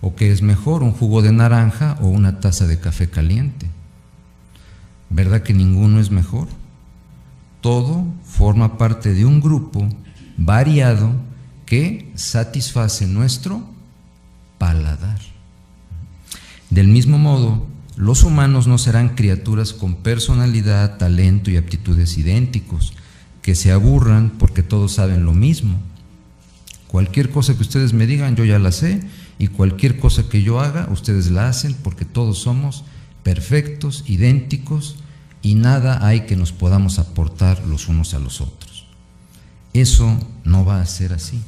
¿O 0.00 0.14
qué 0.14 0.30
es 0.30 0.40
mejor? 0.40 0.84
¿Un 0.84 0.92
jugo 0.92 1.20
de 1.20 1.32
naranja 1.32 1.98
o 2.00 2.06
una 2.06 2.38
taza 2.38 2.68
de 2.68 2.78
café 2.78 3.10
caliente? 3.10 3.66
¿Verdad 5.10 5.42
que 5.42 5.52
ninguno 5.52 5.98
es 5.98 6.12
mejor? 6.12 6.46
Todo 7.60 8.04
forma 8.22 8.78
parte 8.78 9.14
de 9.14 9.24
un 9.24 9.40
grupo 9.40 9.88
variado 10.36 11.10
que 11.64 12.12
satisface 12.14 13.08
nuestro 13.08 13.64
paladar. 14.58 15.18
Del 16.70 16.86
mismo 16.86 17.18
modo, 17.18 17.66
los 17.96 18.22
humanos 18.22 18.68
no 18.68 18.78
serán 18.78 19.16
criaturas 19.16 19.72
con 19.72 19.96
personalidad, 19.96 20.98
talento 20.98 21.50
y 21.50 21.56
aptitudes 21.56 22.16
idénticos, 22.16 22.92
que 23.46 23.54
se 23.54 23.70
aburran 23.70 24.32
porque 24.40 24.64
todos 24.64 24.94
saben 24.94 25.24
lo 25.24 25.32
mismo. 25.32 25.78
Cualquier 26.88 27.30
cosa 27.30 27.54
que 27.54 27.62
ustedes 27.62 27.92
me 27.92 28.08
digan, 28.08 28.34
yo 28.34 28.44
ya 28.44 28.58
la 28.58 28.72
sé, 28.72 29.02
y 29.38 29.46
cualquier 29.46 30.00
cosa 30.00 30.28
que 30.28 30.42
yo 30.42 30.58
haga, 30.58 30.88
ustedes 30.90 31.30
la 31.30 31.48
hacen 31.48 31.72
porque 31.74 32.04
todos 32.04 32.38
somos 32.38 32.82
perfectos, 33.22 34.02
idénticos, 34.08 34.96
y 35.42 35.54
nada 35.54 36.04
hay 36.04 36.22
que 36.22 36.34
nos 36.34 36.50
podamos 36.50 36.98
aportar 36.98 37.64
los 37.68 37.86
unos 37.86 38.14
a 38.14 38.18
los 38.18 38.40
otros. 38.40 38.88
Eso 39.72 40.18
no 40.42 40.64
va 40.64 40.80
a 40.80 40.86
ser 40.86 41.12
así. 41.12 41.40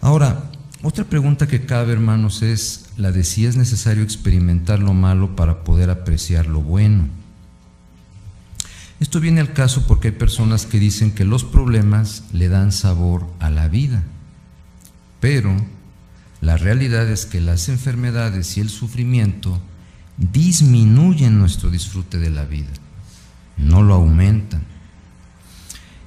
Ahora, 0.00 0.52
otra 0.84 1.02
pregunta 1.02 1.48
que 1.48 1.66
cabe, 1.66 1.92
hermanos, 1.92 2.42
es 2.42 2.90
la 2.96 3.10
de 3.10 3.24
si 3.24 3.44
es 3.44 3.56
necesario 3.56 4.04
experimentar 4.04 4.78
lo 4.78 4.94
malo 4.94 5.34
para 5.34 5.64
poder 5.64 5.90
apreciar 5.90 6.46
lo 6.46 6.60
bueno. 6.60 7.08
Esto 8.98 9.20
viene 9.20 9.40
al 9.40 9.52
caso 9.52 9.86
porque 9.86 10.08
hay 10.08 10.14
personas 10.14 10.64
que 10.64 10.78
dicen 10.78 11.10
que 11.10 11.24
los 11.24 11.44
problemas 11.44 12.24
le 12.32 12.48
dan 12.48 12.72
sabor 12.72 13.26
a 13.40 13.50
la 13.50 13.68
vida, 13.68 14.02
pero 15.20 15.54
la 16.40 16.56
realidad 16.56 17.08
es 17.08 17.26
que 17.26 17.40
las 17.40 17.68
enfermedades 17.68 18.56
y 18.56 18.60
el 18.60 18.70
sufrimiento 18.70 19.60
disminuyen 20.16 21.38
nuestro 21.38 21.70
disfrute 21.70 22.18
de 22.18 22.30
la 22.30 22.44
vida, 22.44 22.72
no 23.58 23.82
lo 23.82 23.94
aumentan. 23.94 24.62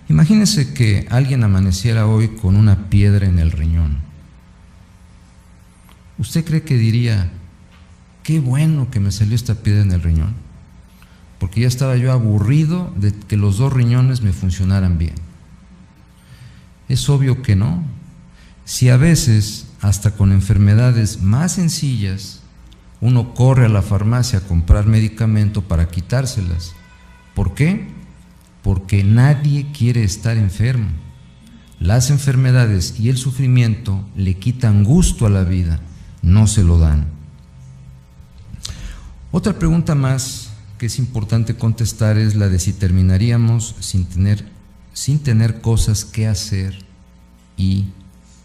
Imagínese 0.08 0.74
que 0.74 1.08
alguien 1.12 1.43
amaneciera 1.43 2.08
hoy 2.08 2.29
con 2.29 2.55
una 2.55 2.89
piedra 2.89 3.27
en 3.27 3.38
el 3.38 3.51
riñón. 3.51 4.00
¿Usted 6.17 6.43
cree 6.43 6.63
que 6.63 6.75
diría, 6.75 7.31
qué 8.24 8.39
bueno 8.39 8.89
que 8.89 9.00
me 9.00 9.12
salió 9.12 9.36
esta 9.36 9.53
piedra 9.53 9.84
en 9.84 9.91
el 9.91 10.01
riñón? 10.01 10.49
Porque 11.39 11.62
ya 11.62 11.67
estaba 11.67 11.96
yo 11.96 12.12
aburrido 12.12 12.93
de 12.98 13.13
que 13.13 13.38
los 13.38 13.58
dos 13.58 13.74
riñones 13.74 14.22
me 14.22 14.34
funcionaran 14.34 14.98
bien. 14.98 15.15
Es 16.89 17.10
obvio 17.10 17.41
que 17.41 17.55
no. 17.55 17.84
Si 18.65 18.89
a 18.89 18.98
veces, 18.98 19.67
hasta 19.81 20.12
con 20.12 20.31
enfermedades 20.31 21.22
más 21.22 21.53
sencillas, 21.53 22.41
uno 23.01 23.34
corre 23.34 23.65
a 23.65 23.69
la 23.69 23.81
farmacia 23.81 24.39
a 24.39 24.41
comprar 24.43 24.86
medicamento 24.86 25.62
para 25.62 25.88
quitárselas. 25.88 26.74
¿Por 27.34 27.53
qué? 27.53 27.88
Porque 28.62 29.03
nadie 29.03 29.72
quiere 29.72 30.03
estar 30.03 30.38
enfermo. 30.38 30.89
Las 31.79 32.10
enfermedades 32.10 33.00
y 33.00 33.08
el 33.08 33.17
sufrimiento 33.17 34.05
le 34.15 34.34
quitan 34.34 34.84
gusto 34.84 35.25
a 35.25 35.29
la 35.29 35.46
vida, 35.46 35.79
no 36.22 36.46
se 36.46 36.63
lo 36.63 36.77
dan. 36.77 37.08
Otra 39.31 39.53
pregunta 39.58 39.96
más 39.96 40.49
que 40.79 40.86
es 40.86 40.98
importante 40.98 41.55
contestar 41.55 42.17
es 42.17 42.36
la 42.36 42.48
de 42.48 42.57
si 42.57 42.71
terminaríamos 42.71 43.75
sin 43.81 44.05
tener, 44.05 44.45
sin 44.93 45.19
tener 45.19 45.59
cosas 45.59 46.05
que 46.05 46.25
hacer 46.25 46.79
y 47.57 47.89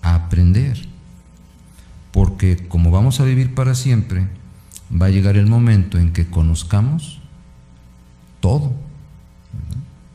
aprender. 0.02 0.88
Porque 2.10 2.66
como 2.68 2.90
vamos 2.90 3.20
a 3.20 3.24
vivir 3.24 3.54
para 3.54 3.76
siempre, 3.76 4.26
va 4.90 5.06
a 5.06 5.10
llegar 5.10 5.36
el 5.36 5.46
momento 5.46 5.96
en 5.96 6.12
que 6.12 6.26
conozcamos 6.26 7.20
todo. 8.40 8.74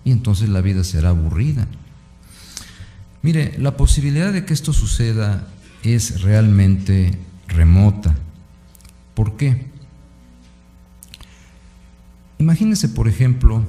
Y 0.04 0.12
entonces 0.12 0.50
la 0.50 0.60
vida 0.60 0.84
será 0.84 1.10
aburrida. 1.10 1.68
Mire, 3.22 3.56
la 3.58 3.78
posibilidad 3.78 4.34
de 4.34 4.44
que 4.44 4.54
esto 4.54 4.74
suceda 4.74 5.48
es 5.84 6.22
realmente 6.22 7.18
remota. 7.48 8.14
¿Por 9.14 9.38
qué? 9.38 9.69
Imagínese, 12.40 12.88
por 12.88 13.10
ejemplo, 13.10 13.66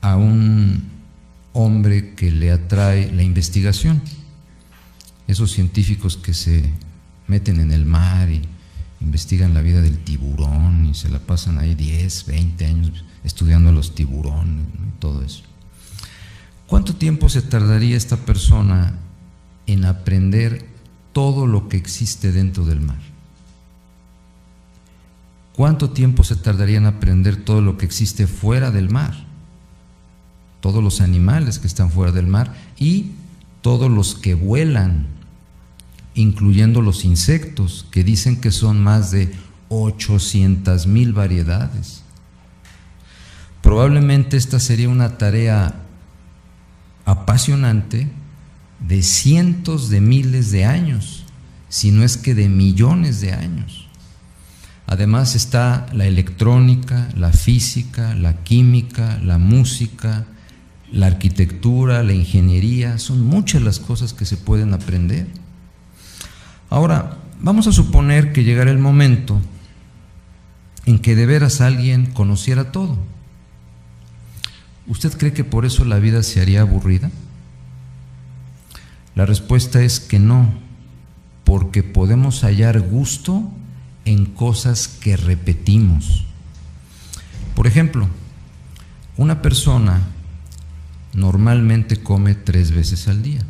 a 0.00 0.16
un 0.16 0.82
hombre 1.52 2.14
que 2.14 2.30
le 2.30 2.52
atrae 2.52 3.12
la 3.12 3.22
investigación. 3.22 4.02
Esos 5.28 5.52
científicos 5.52 6.16
que 6.16 6.32
se 6.32 6.70
meten 7.26 7.60
en 7.60 7.70
el 7.70 7.84
mar 7.84 8.30
y 8.30 8.42
investigan 9.00 9.52
la 9.52 9.60
vida 9.60 9.82
del 9.82 9.98
tiburón 9.98 10.86
y 10.86 10.94
se 10.94 11.10
la 11.10 11.18
pasan 11.18 11.58
ahí 11.58 11.74
10, 11.74 12.26
20 12.26 12.66
años 12.66 13.04
estudiando 13.24 13.70
los 13.70 13.94
tiburones 13.94 14.66
y 14.66 15.00
todo 15.00 15.22
eso. 15.22 15.42
¿Cuánto 16.66 16.96
tiempo 16.96 17.28
se 17.28 17.42
tardaría 17.42 17.96
esta 17.96 18.16
persona 18.16 18.94
en 19.66 19.84
aprender 19.84 20.66
todo 21.12 21.46
lo 21.46 21.68
que 21.68 21.76
existe 21.76 22.32
dentro 22.32 22.64
del 22.64 22.80
mar? 22.80 23.13
¿Cuánto 25.54 25.90
tiempo 25.90 26.24
se 26.24 26.34
tardaría 26.34 26.78
en 26.78 26.86
aprender 26.86 27.36
todo 27.36 27.60
lo 27.60 27.78
que 27.78 27.86
existe 27.86 28.26
fuera 28.26 28.72
del 28.72 28.90
mar? 28.90 29.14
Todos 30.60 30.82
los 30.82 31.00
animales 31.00 31.60
que 31.60 31.68
están 31.68 31.92
fuera 31.92 32.10
del 32.10 32.26
mar 32.26 32.52
y 32.76 33.12
todos 33.62 33.88
los 33.88 34.16
que 34.16 34.34
vuelan, 34.34 35.06
incluyendo 36.14 36.82
los 36.82 37.04
insectos, 37.04 37.86
que 37.92 38.02
dicen 38.02 38.40
que 38.40 38.50
son 38.50 38.82
más 38.82 39.12
de 39.12 39.32
800 39.68 40.88
mil 40.88 41.12
variedades. 41.12 42.02
Probablemente 43.62 44.36
esta 44.36 44.58
sería 44.58 44.88
una 44.88 45.18
tarea 45.18 45.82
apasionante 47.04 48.10
de 48.80 49.02
cientos 49.04 49.88
de 49.88 50.00
miles 50.00 50.50
de 50.50 50.64
años, 50.64 51.24
si 51.68 51.92
no 51.92 52.02
es 52.02 52.16
que 52.16 52.34
de 52.34 52.48
millones 52.48 53.20
de 53.20 53.32
años. 53.34 53.83
Además 54.86 55.34
está 55.34 55.86
la 55.92 56.06
electrónica, 56.06 57.08
la 57.16 57.32
física, 57.32 58.14
la 58.14 58.44
química, 58.44 59.18
la 59.22 59.38
música, 59.38 60.26
la 60.92 61.06
arquitectura, 61.06 62.02
la 62.02 62.12
ingeniería, 62.12 62.98
son 62.98 63.24
muchas 63.24 63.62
las 63.62 63.80
cosas 63.80 64.12
que 64.12 64.26
se 64.26 64.36
pueden 64.36 64.74
aprender. 64.74 65.26
Ahora, 66.68 67.18
vamos 67.40 67.66
a 67.66 67.72
suponer 67.72 68.32
que 68.32 68.44
llegara 68.44 68.70
el 68.70 68.78
momento 68.78 69.40
en 70.86 70.98
que 70.98 71.16
de 71.16 71.26
veras 71.26 71.60
alguien 71.60 72.06
conociera 72.06 72.70
todo. 72.70 72.98
¿Usted 74.86 75.16
cree 75.16 75.32
que 75.32 75.44
por 75.44 75.64
eso 75.64 75.84
la 75.84 75.98
vida 75.98 76.22
se 76.22 76.42
haría 76.42 76.60
aburrida? 76.60 77.10
La 79.14 79.24
respuesta 79.24 79.82
es 79.82 79.98
que 79.98 80.18
no, 80.18 80.52
porque 81.44 81.82
podemos 81.82 82.42
hallar 82.42 82.80
gusto 82.80 83.50
en 84.04 84.26
cosas 84.26 84.88
que 84.88 85.16
repetimos. 85.16 86.24
Por 87.54 87.66
ejemplo, 87.66 88.08
una 89.16 89.42
persona 89.42 90.00
normalmente 91.14 92.02
come 92.02 92.34
tres 92.34 92.72
veces 92.72 93.08
al 93.08 93.22
día. 93.22 93.40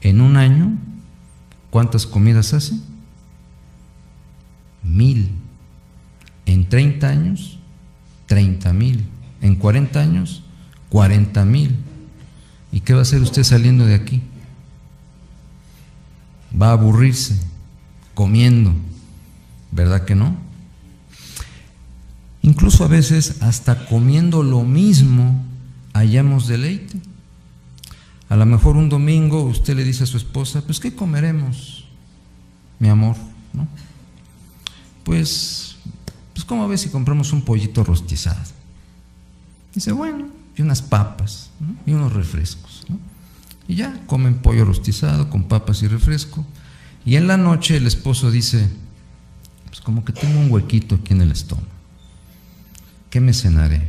En 0.00 0.20
un 0.20 0.36
año, 0.36 0.76
¿cuántas 1.70 2.06
comidas 2.06 2.52
hace? 2.52 2.74
Mil. 4.82 5.32
En 6.44 6.68
30 6.68 7.08
años, 7.08 7.58
30 8.26 8.72
mil. 8.72 9.06
En 9.40 9.56
40 9.56 10.00
años, 10.00 10.42
40 10.90 11.44
mil. 11.44 11.76
¿Y 12.70 12.80
qué 12.80 12.92
va 12.92 13.00
a 13.00 13.02
hacer 13.02 13.22
usted 13.22 13.42
saliendo 13.42 13.86
de 13.86 13.94
aquí? 13.94 14.22
Va 16.60 16.68
a 16.68 16.72
aburrirse 16.72 17.36
comiendo, 18.14 18.74
¿verdad 19.76 20.04
que 20.04 20.16
no? 20.16 20.36
Incluso 22.42 22.84
a 22.84 22.88
veces 22.88 23.42
hasta 23.42 23.86
comiendo 23.86 24.42
lo 24.42 24.62
mismo 24.62 25.44
hallamos 25.92 26.46
deleite. 26.48 26.98
A 28.28 28.36
lo 28.36 28.46
mejor 28.46 28.76
un 28.76 28.88
domingo 28.88 29.42
usted 29.42 29.76
le 29.76 29.84
dice 29.84 30.04
a 30.04 30.06
su 30.06 30.16
esposa, 30.16 30.62
pues 30.62 30.80
¿qué 30.80 30.94
comeremos, 30.94 31.84
mi 32.78 32.88
amor? 32.88 33.16
¿No? 33.52 33.68
Pues, 35.04 35.76
pues 36.32 36.44
¿cómo 36.44 36.66
ves 36.66 36.80
si 36.80 36.88
compramos 36.88 37.32
un 37.32 37.42
pollito 37.42 37.84
rostizado? 37.84 38.40
Dice, 39.74 39.92
bueno, 39.92 40.26
y 40.56 40.62
unas 40.62 40.82
papas 40.82 41.50
y 41.84 41.92
unos 41.92 42.14
refrescos. 42.14 42.86
Y 43.68 43.76
ya 43.76 44.00
comen 44.06 44.38
pollo 44.38 44.64
rostizado 44.64 45.28
con 45.28 45.44
papas 45.44 45.82
y 45.82 45.88
refresco. 45.88 46.44
Y 47.04 47.16
en 47.16 47.26
la 47.26 47.36
noche 47.36 47.76
el 47.76 47.86
esposo 47.86 48.30
dice, 48.30 48.68
pues 49.76 49.84
como 49.84 50.06
que 50.06 50.14
tengo 50.14 50.40
un 50.40 50.50
huequito 50.50 50.94
aquí 50.94 51.12
en 51.12 51.20
el 51.20 51.32
estómago. 51.32 51.68
¿Qué 53.10 53.20
me 53.20 53.34
cenaré? 53.34 53.86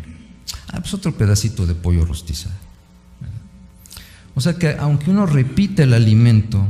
Ah, 0.68 0.82
pues 0.82 0.94
otro 0.94 1.14
pedacito 1.14 1.66
de 1.66 1.76
pollo 1.76 2.04
rostizado. 2.04 2.56
O 4.36 4.42
sea 4.42 4.56
que 4.56 4.76
aunque 4.78 5.10
uno 5.10 5.26
repite 5.26 5.84
el 5.84 5.94
alimento, 5.94 6.68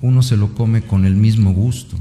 uno 0.00 0.22
se 0.22 0.38
lo 0.38 0.54
come 0.54 0.80
con 0.80 1.04
el 1.04 1.16
mismo 1.16 1.52
gusto. 1.52 1.98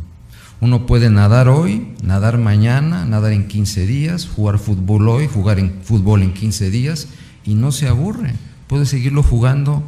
Uno 0.62 0.86
puede 0.86 1.10
nadar 1.10 1.50
hoy, 1.50 1.94
nadar 2.02 2.38
mañana, 2.38 3.04
nadar 3.04 3.34
en 3.34 3.50
15 3.50 3.86
días, 3.86 4.26
jugar 4.26 4.58
fútbol 4.58 5.10
hoy, 5.10 5.28
jugar 5.28 5.60
en 5.60 5.82
fútbol 5.84 6.24
en 6.24 6.34
15 6.34 6.70
días 6.70 7.10
y 7.44 7.56
no 7.56 7.74
se 7.74 7.89
aburre. 7.89 8.34
Puede 8.68 8.86
seguirlo 8.86 9.24
jugando 9.24 9.84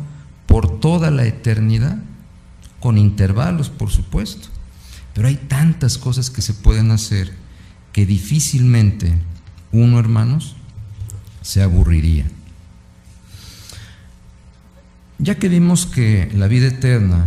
por 0.47 0.81
toda 0.81 1.11
la 1.11 1.25
eternidad, 1.25 1.97
con 2.81 2.97
intervalos, 2.97 3.69
por 3.69 3.89
supuesto. 3.89 4.49
Pero 5.17 5.29
hay 5.29 5.35
tantas 5.35 5.97
cosas 5.97 6.29
que 6.29 6.43
se 6.43 6.53
pueden 6.53 6.91
hacer 6.91 7.33
que 7.91 8.05
difícilmente 8.05 9.11
uno, 9.71 9.99
hermanos, 9.99 10.55
se 11.41 11.63
aburriría. 11.63 12.27
Ya 15.17 15.33
que 15.39 15.49
vimos 15.49 15.87
que 15.87 16.29
la 16.35 16.45
vida 16.45 16.67
eterna 16.67 17.25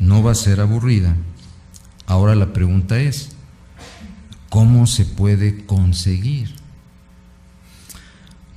no 0.00 0.24
va 0.24 0.32
a 0.32 0.34
ser 0.34 0.58
aburrida, 0.58 1.14
ahora 2.04 2.34
la 2.34 2.52
pregunta 2.52 2.98
es, 2.98 3.28
¿cómo 4.48 4.88
se 4.88 5.04
puede 5.04 5.66
conseguir? 5.66 6.52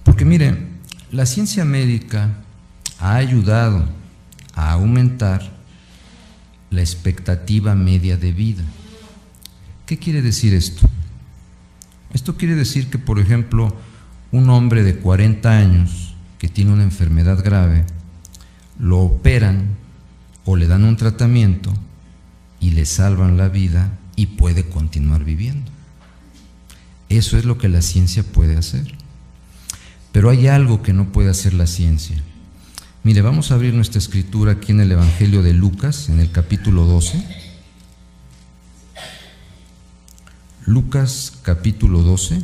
Porque 0.03 0.25
mire, 0.25 0.67
la 1.11 1.27
ciencia 1.27 1.63
médica 1.63 2.37
ha 2.97 3.17
ayudado 3.17 3.87
a 4.55 4.71
aumentar 4.71 5.50
la 6.71 6.81
expectativa 6.81 7.75
media 7.75 8.17
de 8.17 8.31
vida. 8.31 8.63
¿Qué 9.85 9.99
quiere 9.99 10.21
decir 10.21 10.53
esto? 10.53 10.89
Esto 12.13 12.37
quiere 12.37 12.55
decir 12.55 12.89
que, 12.89 12.97
por 12.97 13.19
ejemplo, 13.19 13.75
un 14.31 14.49
hombre 14.49 14.83
de 14.83 14.95
40 14.95 15.49
años 15.49 16.15
que 16.39 16.47
tiene 16.47 16.71
una 16.71 16.83
enfermedad 16.83 17.43
grave, 17.43 17.85
lo 18.79 18.99
operan 18.99 19.75
o 20.45 20.55
le 20.55 20.67
dan 20.67 20.85
un 20.85 20.97
tratamiento 20.97 21.73
y 22.59 22.71
le 22.71 22.85
salvan 22.85 23.37
la 23.37 23.49
vida 23.49 23.97
y 24.15 24.27
puede 24.27 24.67
continuar 24.67 25.23
viviendo. 25.23 25.69
Eso 27.09 27.37
es 27.37 27.45
lo 27.45 27.57
que 27.57 27.69
la 27.69 27.81
ciencia 27.81 28.23
puede 28.23 28.57
hacer. 28.57 28.95
Pero 30.11 30.29
hay 30.29 30.47
algo 30.47 30.81
que 30.81 30.93
no 30.93 31.11
puede 31.11 31.29
hacer 31.29 31.53
la 31.53 31.67
ciencia. 31.67 32.21
Mire, 33.03 33.23
vamos 33.23 33.49
a 33.49 33.55
abrir 33.55 33.73
nuestra 33.73 33.97
escritura 33.97 34.51
aquí 34.51 34.73
en 34.73 34.79
el 34.79 34.91
Evangelio 34.91 35.41
de 35.41 35.53
Lucas, 35.53 36.07
en 36.09 36.19
el 36.19 36.31
capítulo 36.31 36.85
12. 36.85 37.25
Lucas 40.67 41.33
capítulo 41.41 42.03
12. 42.03 42.43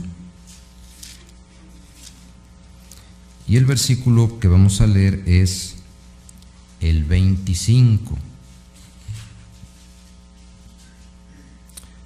Y 3.47 3.57
el 3.57 3.65
versículo 3.65 4.39
que 4.39 4.47
vamos 4.47 4.81
a 4.81 4.87
leer 4.87 5.21
es 5.27 5.75
el 6.81 7.03
25. 7.03 8.17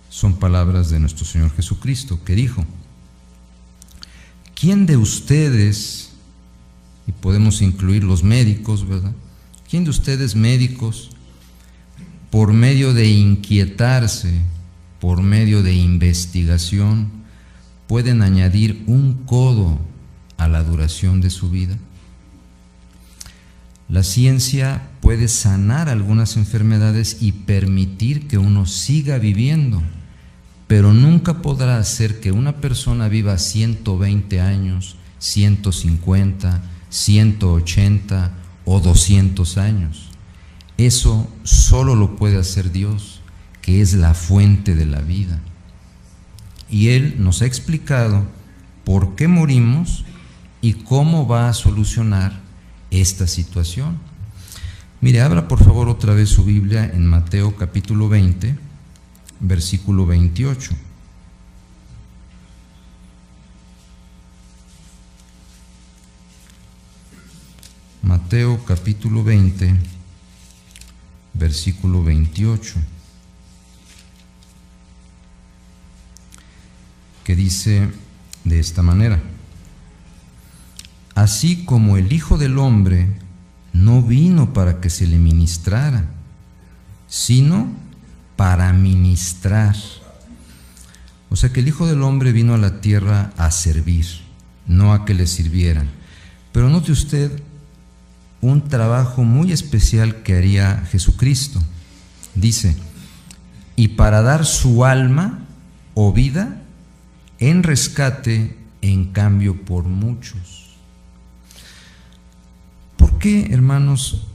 Son 0.10 0.40
palabras 0.40 0.90
de 0.90 1.00
nuestro 1.00 1.26
Señor 1.26 1.56
Jesucristo 1.56 2.22
que 2.26 2.36
dijo, 2.36 2.66
¿quién 4.56 4.86
de 4.86 4.98
ustedes, 4.98 6.11
podemos 7.20 7.62
incluir 7.62 8.04
los 8.04 8.24
médicos, 8.24 8.88
¿verdad? 8.88 9.14
¿Quién 9.70 9.84
de 9.84 9.90
ustedes 9.90 10.36
médicos, 10.36 11.12
por 12.30 12.54
medio 12.54 12.94
de 12.94 13.10
inquietarse, 13.10 14.42
por 15.00 15.22
medio 15.22 15.64
de 15.64 15.74
investigación, 15.74 17.10
pueden 17.88 18.22
añadir 18.22 18.84
un 18.88 19.26
codo 19.26 19.80
a 20.38 20.48
la 20.48 20.64
duración 20.64 21.22
de 21.22 21.30
su 21.30 21.50
vida. 21.50 21.78
La 23.90 24.04
ciencia 24.04 24.90
puede 25.02 25.28
sanar 25.28 25.90
algunas 25.90 26.38
enfermedades 26.38 27.18
y 27.20 27.34
permitir 27.34 28.28
que 28.28 28.38
uno 28.38 28.66
siga 28.66 29.18
viviendo, 29.18 29.82
pero 30.68 30.94
nunca 30.94 31.42
podrá 31.42 31.78
hacer 31.78 32.22
que 32.22 32.32
una 32.32 32.58
persona 32.58 33.10
viva 33.10 33.38
120 33.38 34.40
años, 34.40 34.96
150, 35.20 36.62
180 36.92 38.32
o 38.66 38.80
200 38.80 39.58
años. 39.58 40.10
Eso 40.78 41.28
solo 41.44 41.96
lo 41.96 42.16
puede 42.16 42.38
hacer 42.38 42.72
Dios, 42.72 43.22
que 43.62 43.82
es 43.82 43.94
la 43.94 44.14
fuente 44.14 44.76
de 44.76 44.86
la 44.86 45.02
vida. 45.02 45.40
Y 46.70 46.90
Él 46.90 47.16
nos 47.18 47.42
ha 47.42 47.46
explicado 47.46 48.26
por 48.84 49.16
qué 49.16 49.28
morimos 49.28 50.06
y 50.62 50.74
cómo 50.74 51.28
va 51.28 51.50
a 51.50 51.54
solucionar 51.54 52.40
esta 52.92 53.26
situación. 53.26 53.98
Mire, 55.02 55.22
abra 55.22 55.48
por 55.48 55.64
favor 55.64 55.90
otra 55.90 56.14
vez 56.14 56.30
su 56.30 56.44
Biblia 56.44 56.86
en 56.86 57.08
Mateo 57.08 57.56
capítulo 57.56 58.08
20, 58.08 58.56
versículo 59.40 60.06
28. 60.06 60.72
Mateo 68.04 68.66
capítulo 68.66 69.24
20, 69.24 69.76
versículo 71.36 72.04
28, 72.04 72.74
que 77.24 77.36
dice 77.36 77.90
de 78.44 78.60
esta 78.60 78.82
manera, 78.82 79.22
así 81.14 81.64
como 81.64 81.96
el 81.96 82.12
Hijo 82.12 82.40
del 82.40 82.58
Hombre 82.58 83.08
no 83.72 84.02
vino 84.02 84.52
para 84.52 84.82
que 84.82 84.90
se 84.90 85.06
le 85.06 85.20
ministrara, 85.20 86.06
sino 87.08 87.68
para 88.36 88.74
ministrar. 88.74 89.76
O 91.30 91.36
sea 91.36 91.54
que 91.54 91.60
el 91.60 91.68
Hijo 91.68 91.86
del 91.86 92.02
Hombre 92.02 92.32
vino 92.32 92.56
a 92.56 92.58
la 92.58 92.82
tierra 92.82 93.32
a 93.38 93.52
servir, 93.52 94.08
no 94.66 94.92
a 94.92 95.06
que 95.06 95.14
le 95.14 95.28
sirvieran. 95.28 95.92
Pero 96.52 96.68
note 96.68 96.92
usted 96.92 97.44
un 98.42 98.68
trabajo 98.68 99.24
muy 99.24 99.52
especial 99.52 100.24
que 100.24 100.36
haría 100.36 100.84
Jesucristo. 100.92 101.62
Dice, 102.36 102.76
y 103.76 103.90
para 103.90 104.22
dar 104.22 104.46
su 104.46 104.84
alma 104.84 105.40
o 105.94 106.12
vida 106.12 106.62
en 107.40 107.64
rescate 107.64 108.58
en 108.82 109.06
cambio 109.12 109.64
por 109.64 109.84
muchos. 109.84 110.76
¿Por 112.98 113.18
qué, 113.20 113.48
hermanos 113.52 114.28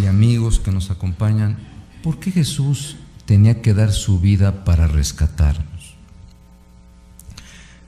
y 0.00 0.06
amigos 0.06 0.60
que 0.60 0.70
nos 0.70 0.90
acompañan, 0.90 1.58
por 2.02 2.18
qué 2.20 2.30
Jesús 2.30 2.96
tenía 3.24 3.62
que 3.62 3.74
dar 3.74 3.92
su 3.92 4.20
vida 4.20 4.64
para 4.64 4.86
rescatarnos? 4.86 5.94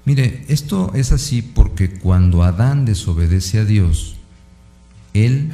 Mire, 0.04 0.44
esto 0.48 0.92
es 0.94 1.12
así 1.12 1.42
porque 1.42 1.98
cuando 1.98 2.42
Adán 2.42 2.84
desobedece 2.84 3.60
a 3.60 3.64
Dios, 3.64 4.16
él 5.14 5.52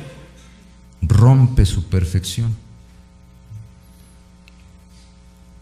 rompe 1.03 1.67
su 1.67 1.85
perfección, 1.85 2.57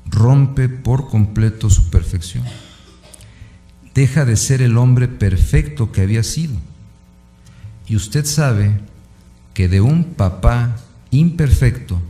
rompe 0.06 0.68
por 0.68 1.08
completo 1.08 1.70
su 1.70 1.90
perfección, 1.90 2.44
deja 3.94 4.24
de 4.24 4.36
ser 4.36 4.62
el 4.62 4.76
hombre 4.78 5.08
perfecto 5.08 5.92
que 5.92 6.02
había 6.02 6.22
sido. 6.22 6.54
Y 7.86 7.96
usted 7.96 8.24
sabe 8.24 8.80
que 9.52 9.68
de 9.68 9.80
un 9.80 10.04
papá 10.04 10.76
imperfecto 11.10 12.00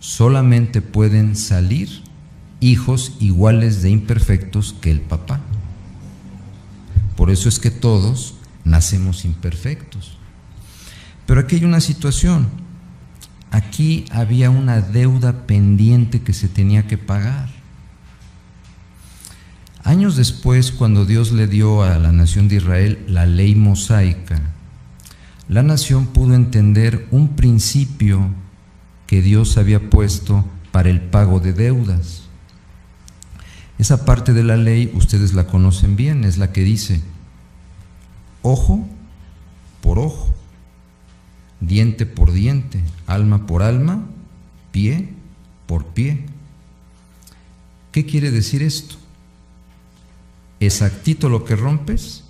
solamente 0.00 0.82
pueden 0.82 1.36
salir 1.36 2.02
hijos 2.60 3.14
iguales 3.20 3.82
de 3.82 3.90
imperfectos 3.90 4.74
que 4.80 4.90
el 4.90 5.00
papá. 5.00 5.40
Por 7.16 7.30
eso 7.30 7.48
es 7.48 7.58
que 7.58 7.70
todos 7.70 8.34
nacemos 8.64 9.24
imperfectos. 9.24 10.19
Pero 11.30 11.42
aquí 11.42 11.54
hay 11.54 11.64
una 11.64 11.80
situación. 11.80 12.48
Aquí 13.52 14.04
había 14.10 14.50
una 14.50 14.80
deuda 14.80 15.46
pendiente 15.46 16.22
que 16.22 16.32
se 16.32 16.48
tenía 16.48 16.88
que 16.88 16.98
pagar. 16.98 17.48
Años 19.84 20.16
después, 20.16 20.72
cuando 20.72 21.04
Dios 21.04 21.30
le 21.30 21.46
dio 21.46 21.84
a 21.84 21.98
la 22.00 22.10
nación 22.10 22.48
de 22.48 22.56
Israel 22.56 23.04
la 23.06 23.26
ley 23.26 23.54
mosaica, 23.54 24.40
la 25.48 25.62
nación 25.62 26.08
pudo 26.08 26.34
entender 26.34 27.06
un 27.12 27.36
principio 27.36 28.30
que 29.06 29.22
Dios 29.22 29.56
había 29.56 29.88
puesto 29.88 30.44
para 30.72 30.90
el 30.90 31.00
pago 31.00 31.38
de 31.38 31.52
deudas. 31.52 32.22
Esa 33.78 34.04
parte 34.04 34.32
de 34.32 34.42
la 34.42 34.56
ley 34.56 34.90
ustedes 34.94 35.32
la 35.34 35.46
conocen 35.46 35.94
bien, 35.94 36.24
es 36.24 36.38
la 36.38 36.50
que 36.50 36.64
dice, 36.64 37.00
ojo 38.42 38.84
por 39.80 40.00
ojo 40.00 40.39
diente 41.60 42.06
por 42.06 42.32
diente, 42.32 42.80
alma 43.06 43.46
por 43.46 43.62
alma, 43.62 44.04
pie 44.72 45.10
por 45.66 45.86
pie. 45.86 46.24
¿Qué 47.92 48.06
quiere 48.06 48.30
decir 48.30 48.62
esto? 48.62 48.96
Exactito 50.58 51.28
lo 51.28 51.44
que 51.44 51.56
rompes, 51.56 52.24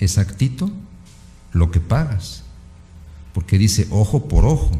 exactito 0.00 0.70
lo 1.52 1.70
que 1.70 1.80
pagas. 1.80 2.42
Porque 3.32 3.58
dice 3.58 3.86
ojo 3.90 4.28
por 4.28 4.44
ojo, 4.44 4.70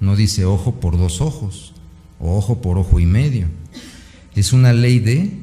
no 0.00 0.16
dice 0.16 0.44
ojo 0.44 0.76
por 0.76 0.96
dos 0.96 1.20
ojos, 1.20 1.74
ojo 2.20 2.60
por 2.60 2.78
ojo 2.78 3.00
y 3.00 3.06
medio. 3.06 3.48
Es 4.34 4.52
una 4.52 4.72
ley 4.72 4.98
de 4.98 5.38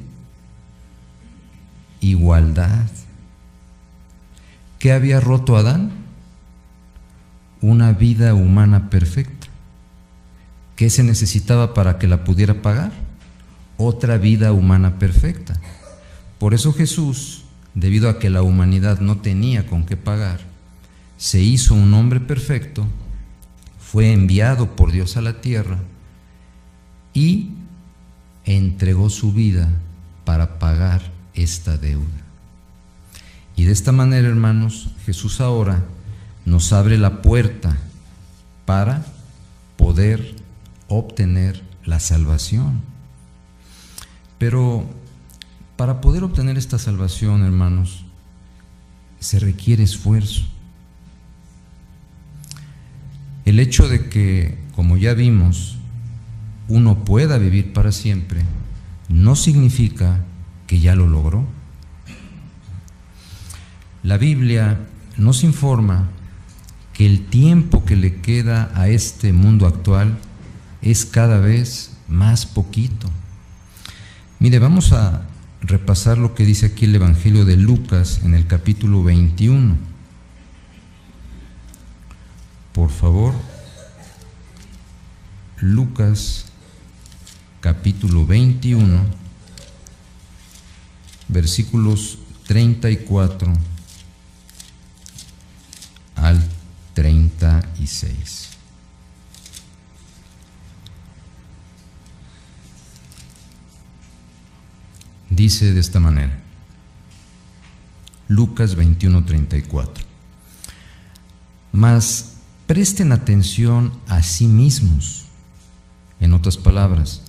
igualdad. 2.00 2.86
¿Qué 4.78 4.92
había 4.92 5.20
roto 5.20 5.56
Adán? 5.56 6.01
Una 7.62 7.92
vida 7.92 8.34
humana 8.34 8.90
perfecta. 8.90 9.46
¿Qué 10.76 10.90
se 10.90 11.04
necesitaba 11.04 11.74
para 11.74 11.98
que 11.98 12.08
la 12.08 12.24
pudiera 12.24 12.60
pagar? 12.60 12.92
Otra 13.76 14.18
vida 14.18 14.52
humana 14.52 14.98
perfecta. 14.98 15.58
Por 16.38 16.54
eso 16.54 16.72
Jesús, 16.72 17.44
debido 17.74 18.10
a 18.10 18.18
que 18.18 18.30
la 18.30 18.42
humanidad 18.42 19.00
no 19.00 19.18
tenía 19.18 19.66
con 19.66 19.84
qué 19.86 19.96
pagar, 19.96 20.40
se 21.16 21.40
hizo 21.40 21.74
un 21.74 21.94
hombre 21.94 22.18
perfecto, 22.18 22.84
fue 23.78 24.12
enviado 24.12 24.74
por 24.74 24.90
Dios 24.90 25.16
a 25.16 25.20
la 25.20 25.40
tierra 25.40 25.78
y 27.14 27.50
entregó 28.44 29.08
su 29.08 29.32
vida 29.32 29.70
para 30.24 30.58
pagar 30.58 31.02
esta 31.34 31.76
deuda. 31.76 32.06
Y 33.54 33.64
de 33.64 33.72
esta 33.72 33.92
manera, 33.92 34.26
hermanos, 34.26 34.88
Jesús 35.04 35.40
ahora 35.40 35.84
nos 36.44 36.72
abre 36.72 36.98
la 36.98 37.22
puerta 37.22 37.76
para 38.64 39.04
poder 39.76 40.36
obtener 40.88 41.62
la 41.84 42.00
salvación. 42.00 42.82
Pero 44.38 44.86
para 45.76 46.00
poder 46.00 46.24
obtener 46.24 46.58
esta 46.58 46.78
salvación, 46.78 47.42
hermanos, 47.44 48.04
se 49.20 49.38
requiere 49.38 49.82
esfuerzo. 49.82 50.42
El 53.44 53.58
hecho 53.58 53.88
de 53.88 54.08
que, 54.08 54.58
como 54.74 54.96
ya 54.96 55.14
vimos, 55.14 55.76
uno 56.68 57.04
pueda 57.04 57.38
vivir 57.38 57.72
para 57.72 57.92
siempre, 57.92 58.42
no 59.08 59.36
significa 59.36 60.24
que 60.66 60.80
ya 60.80 60.94
lo 60.94 61.08
logró. 61.08 61.44
La 64.02 64.18
Biblia 64.18 64.78
nos 65.16 65.44
informa 65.44 66.08
que 66.92 67.06
el 67.06 67.26
tiempo 67.26 67.84
que 67.84 67.96
le 67.96 68.20
queda 68.20 68.70
a 68.74 68.88
este 68.88 69.32
mundo 69.32 69.66
actual 69.66 70.18
es 70.82 71.06
cada 71.06 71.38
vez 71.38 71.92
más 72.08 72.46
poquito. 72.46 73.10
Mire, 74.38 74.58
vamos 74.58 74.92
a 74.92 75.22
repasar 75.60 76.18
lo 76.18 76.34
que 76.34 76.44
dice 76.44 76.66
aquí 76.66 76.84
el 76.84 76.94
Evangelio 76.94 77.44
de 77.44 77.56
Lucas 77.56 78.20
en 78.24 78.34
el 78.34 78.46
capítulo 78.46 79.02
21. 79.02 79.76
Por 82.72 82.90
favor, 82.90 83.34
Lucas 85.60 86.46
capítulo 87.60 88.26
21, 88.26 89.04
versículos 91.28 92.18
34 92.48 93.71
36. 97.42 98.50
Dice 105.28 105.72
de 105.72 105.80
esta 105.80 105.98
manera, 105.98 106.38
Lucas 108.28 108.76
21:34, 108.76 110.04
mas 111.72 112.34
presten 112.68 113.10
atención 113.10 113.92
a 114.06 114.22
sí 114.22 114.46
mismos. 114.46 115.24
En 116.20 116.34
otras 116.34 116.56
palabras, 116.56 117.22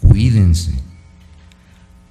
cuídense 0.00 0.72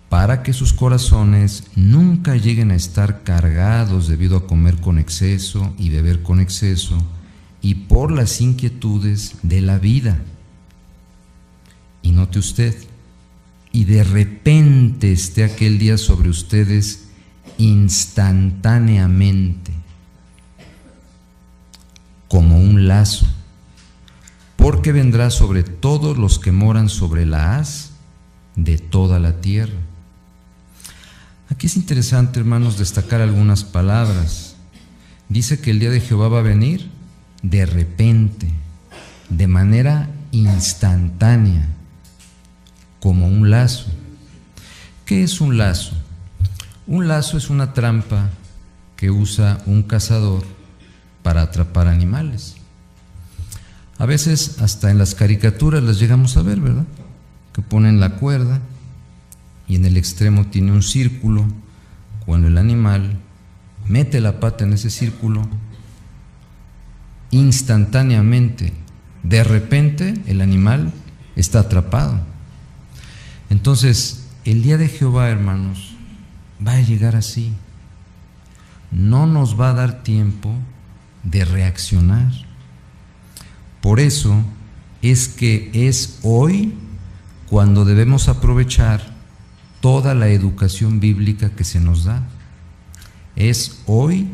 para 0.10 0.43
que 0.43 0.54
sus 0.54 0.72
corazones 0.72 1.63
nunca 1.76 2.36
lleguen 2.36 2.69
a 2.69 2.76
estar 2.76 3.24
cargados 3.24 4.08
debido 4.08 4.38
a 4.38 4.46
comer 4.46 4.80
con 4.80 5.00
exceso 5.00 5.74
y 5.80 5.89
beber 5.89 6.22
con 6.22 6.39
exceso 6.39 7.04
y 7.63 7.73
por 7.76 8.12
las 8.12 8.41
inquietudes 8.41 9.38
de 9.41 9.62
la 9.62 9.80
vida. 9.80 10.19
Y 12.04 12.12
note 12.12 12.38
usted, 12.38 12.76
y 13.71 13.86
de 13.86 14.04
repente 14.04 15.13
esté 15.13 15.45
aquel 15.45 15.80
día 15.80 15.97
sobre 15.97 16.30
ustedes 16.30 17.06
instantáneamente, 17.58 19.71
como 22.28 22.60
un 22.60 22.89
lazo, 22.89 23.26
porque 24.58 24.91
vendrá 24.91 25.30
sobre 25.30 25.63
todos 25.63 26.17
los 26.17 26.39
que 26.39 26.52
moran 26.52 26.89
sobre 26.89 27.26
la 27.26 27.56
haz 27.56 27.91
de 28.58 28.78
toda 28.78 29.19
la 29.19 29.39
tierra. 29.39 29.80
Aquí 31.49 31.67
es 31.67 31.78
interesante, 31.78 32.41
hermanos, 32.41 32.78
destacar 32.78 33.21
algunas 33.21 33.63
palabras. 33.63 34.58
Dice 35.30 35.62
que 35.62 35.71
el 35.71 35.80
día 35.80 35.91
de 35.91 36.02
Jehová 36.02 36.28
va 36.28 36.39
a 36.39 36.43
venir 36.43 36.91
de 37.43 37.65
repente, 37.67 38.49
de 39.29 39.47
manera 39.47 40.10
instantánea, 40.32 41.67
como 42.99 43.27
un 43.27 43.51
lazo. 43.51 43.91
¿Qué 45.06 45.23
es 45.23 45.41
un 45.41 45.58
lazo? 45.58 45.93
Un 46.88 47.08
lazo 47.08 47.38
es 47.38 47.49
una 47.49 47.73
trampa 47.73 48.29
que 48.95 49.12
usa 49.12 49.62
un 49.65 49.84
cazador 49.84 50.43
para 51.21 51.41
atrapar 51.41 51.88
animales. 51.88 52.56
A 53.97 54.06
veces 54.06 54.62
hasta 54.62 54.89
en 54.89 54.97
las 54.97 55.13
caricaturas 55.13 55.84
las 55.84 55.99
llegamos 55.99 56.38
a 56.38 56.41
ver, 56.41 56.60
¿verdad? 56.60 56.86
Que 57.53 57.62
ponen 57.62 57.99
la 57.99 58.15
cuerda 58.15 58.62
y 59.67 59.75
en 59.75 59.86
el 59.86 59.97
extremo 59.97 60.47
tiene 60.47 60.71
un 60.71 60.82
círculo. 60.82 61.45
Cuando 62.25 62.47
el 62.47 62.58
animal 62.58 63.17
mete 63.88 64.21
la 64.21 64.39
pata 64.39 64.63
en 64.63 64.73
ese 64.73 64.89
círculo, 64.89 65.47
instantáneamente, 67.34 68.74
de 69.24 69.43
repente, 69.43 70.13
el 70.28 70.41
animal 70.41 70.93
está 71.36 71.62
atrapado. 71.62 72.22
Entonces, 73.50 74.28
el 74.46 74.62
día 74.62 74.78
de 74.78 74.88
Jehová, 74.88 75.30
hermanos, 75.30 75.96
va 76.65 76.74
a 76.74 76.82
llegar 76.82 77.15
así. 77.15 77.54
No 78.91 79.26
nos 79.26 79.60
va 79.60 79.72
a 79.72 79.74
dar 79.74 80.04
tiempo 80.04 80.54
de 81.24 81.46
reaccionar. 81.46 82.32
Por 83.82 84.00
eso 84.00 84.43
es 85.02 85.28
que 85.28 85.72
es 85.74 86.19
hoy 86.22 86.74
cuando 87.50 87.86
debemos 87.86 88.30
aprovechar 88.30 89.13
toda 89.82 90.13
la 90.13 90.30
educación 90.30 91.00
bíblica 91.00 91.50
que 91.50 91.63
se 91.63 91.80
nos 91.80 92.04
da. 92.04 92.24
Es 93.36 93.82
hoy 93.86 94.30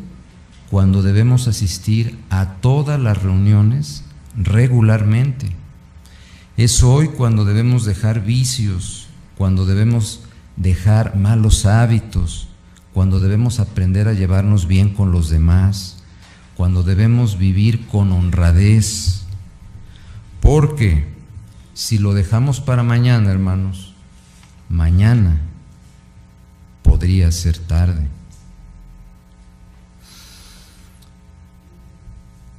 cuando 0.69 1.01
debemos 1.01 1.47
asistir 1.47 2.19
a 2.29 2.55
todas 2.61 2.99
las 2.99 3.21
reuniones 3.21 4.03
regularmente. 4.35 5.47
Es 6.57 6.83
hoy 6.83 7.07
cuando 7.07 7.45
debemos 7.45 7.85
dejar 7.85 8.23
vicios, 8.23 9.07
cuando 9.37 9.65
debemos 9.65 10.21
dejar 10.57 11.15
malos 11.15 11.65
hábitos, 11.65 12.49
cuando 12.93 13.19
debemos 13.19 13.59
aprender 13.59 14.07
a 14.07 14.13
llevarnos 14.13 14.67
bien 14.67 14.93
con 14.93 15.11
los 15.11 15.29
demás, 15.29 16.03
cuando 16.55 16.83
debemos 16.83 17.37
vivir 17.37 17.87
con 17.87 18.11
honradez. 18.11 19.23
Porque 20.41 21.07
si 21.73 21.97
lo 21.97 22.13
dejamos 22.13 22.59
para 22.59 22.83
mañana, 22.83 23.31
hermanos, 23.31 23.93
mañana 24.67 25.39
podría 26.83 27.31
ser 27.31 27.57
tarde. 27.57 28.18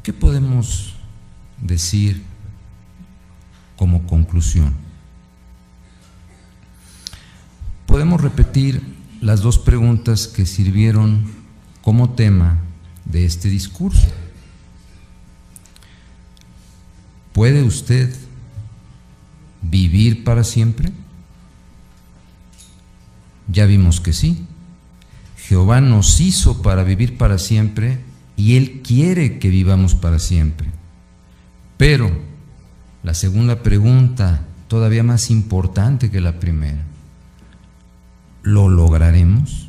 ¿Qué 0.02 0.14
podemos 0.14 0.94
decir 1.60 2.22
como 3.76 4.06
conclusión? 4.06 4.74
Podemos 7.86 8.20
repetir 8.20 8.82
las 9.20 9.42
dos 9.42 9.58
preguntas 9.58 10.26
que 10.26 10.46
sirvieron 10.46 11.30
como 11.82 12.10
tema 12.10 12.58
de 13.04 13.26
este 13.26 13.50
discurso. 13.50 14.08
¿Puede 17.34 17.62
usted 17.62 18.14
vivir 19.60 20.24
para 20.24 20.44
siempre? 20.44 20.92
Ya 23.48 23.66
vimos 23.66 24.00
que 24.00 24.14
sí. 24.14 24.46
Jehová 25.36 25.82
nos 25.82 26.20
hizo 26.20 26.62
para 26.62 26.84
vivir 26.84 27.18
para 27.18 27.36
siempre 27.36 28.09
y 28.40 28.56
Él 28.56 28.80
quiere 28.82 29.38
que 29.38 29.50
vivamos 29.50 29.94
para 29.94 30.18
siempre. 30.18 30.70
Pero 31.76 32.10
la 33.02 33.12
segunda 33.12 33.62
pregunta, 33.62 34.46
todavía 34.66 35.02
más 35.02 35.30
importante 35.30 36.10
que 36.10 36.22
la 36.22 36.40
primera, 36.40 36.82
¿lo 38.42 38.70
lograremos? 38.70 39.68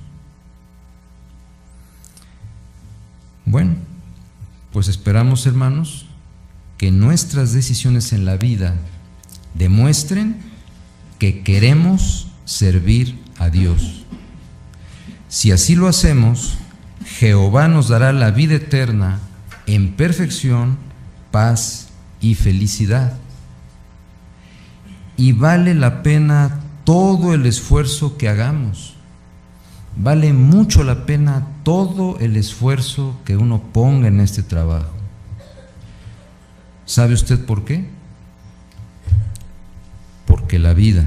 Bueno, 3.46 3.76
pues 4.72 4.88
esperamos 4.88 5.46
hermanos 5.46 6.06
que 6.78 6.92
nuestras 6.92 7.52
decisiones 7.52 8.14
en 8.14 8.24
la 8.24 8.38
vida 8.38 8.76
demuestren 9.54 10.38
que 11.20 11.44
queremos 11.44 12.30
servir 12.46 13.20
a 13.38 13.50
Dios. 13.50 14.06
Si 15.28 15.52
así 15.52 15.76
lo 15.76 15.90
hacemos, 15.90 16.58
Jehová 17.06 17.68
nos 17.68 17.88
dará 17.88 18.14
la 18.14 18.32
vida 18.32 18.56
eterna 18.56 19.20
en 19.66 19.94
perfección, 19.94 20.78
paz 21.32 21.90
y 22.20 22.36
felicidad. 22.36 23.14
Y 25.18 25.34
vale 25.34 25.74
la 25.74 26.04
pena 26.04 26.60
todo 26.84 27.34
el 27.34 27.46
esfuerzo 27.46 28.18
que 28.18 28.30
hagamos. 28.30 28.96
Vale 29.96 30.34
mucho 30.34 30.84
la 30.84 31.06
pena 31.06 31.48
todo 31.64 32.18
el 32.20 32.38
esfuerzo 32.38 33.20
que 33.26 33.38
uno 33.38 33.62
ponga 33.74 34.08
en 34.08 34.20
este 34.20 34.42
trabajo. 34.42 34.94
¿Sabe 36.86 37.14
usted 37.14 37.46
por 37.46 37.66
qué? 37.66 37.88
Porque 40.26 40.60
la 40.60 40.74
vida 40.74 41.06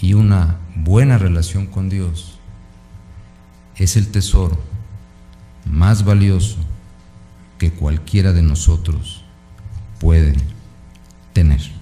y 0.00 0.14
una 0.14 0.58
buena 0.74 1.18
relación 1.18 1.66
con 1.66 1.88
Dios 1.88 2.33
es 3.76 3.96
el 3.96 4.08
tesoro 4.08 4.58
más 5.64 6.04
valioso 6.04 6.56
que 7.58 7.72
cualquiera 7.72 8.32
de 8.32 8.42
nosotros 8.42 9.24
puede 9.98 10.34
tener. 11.32 11.73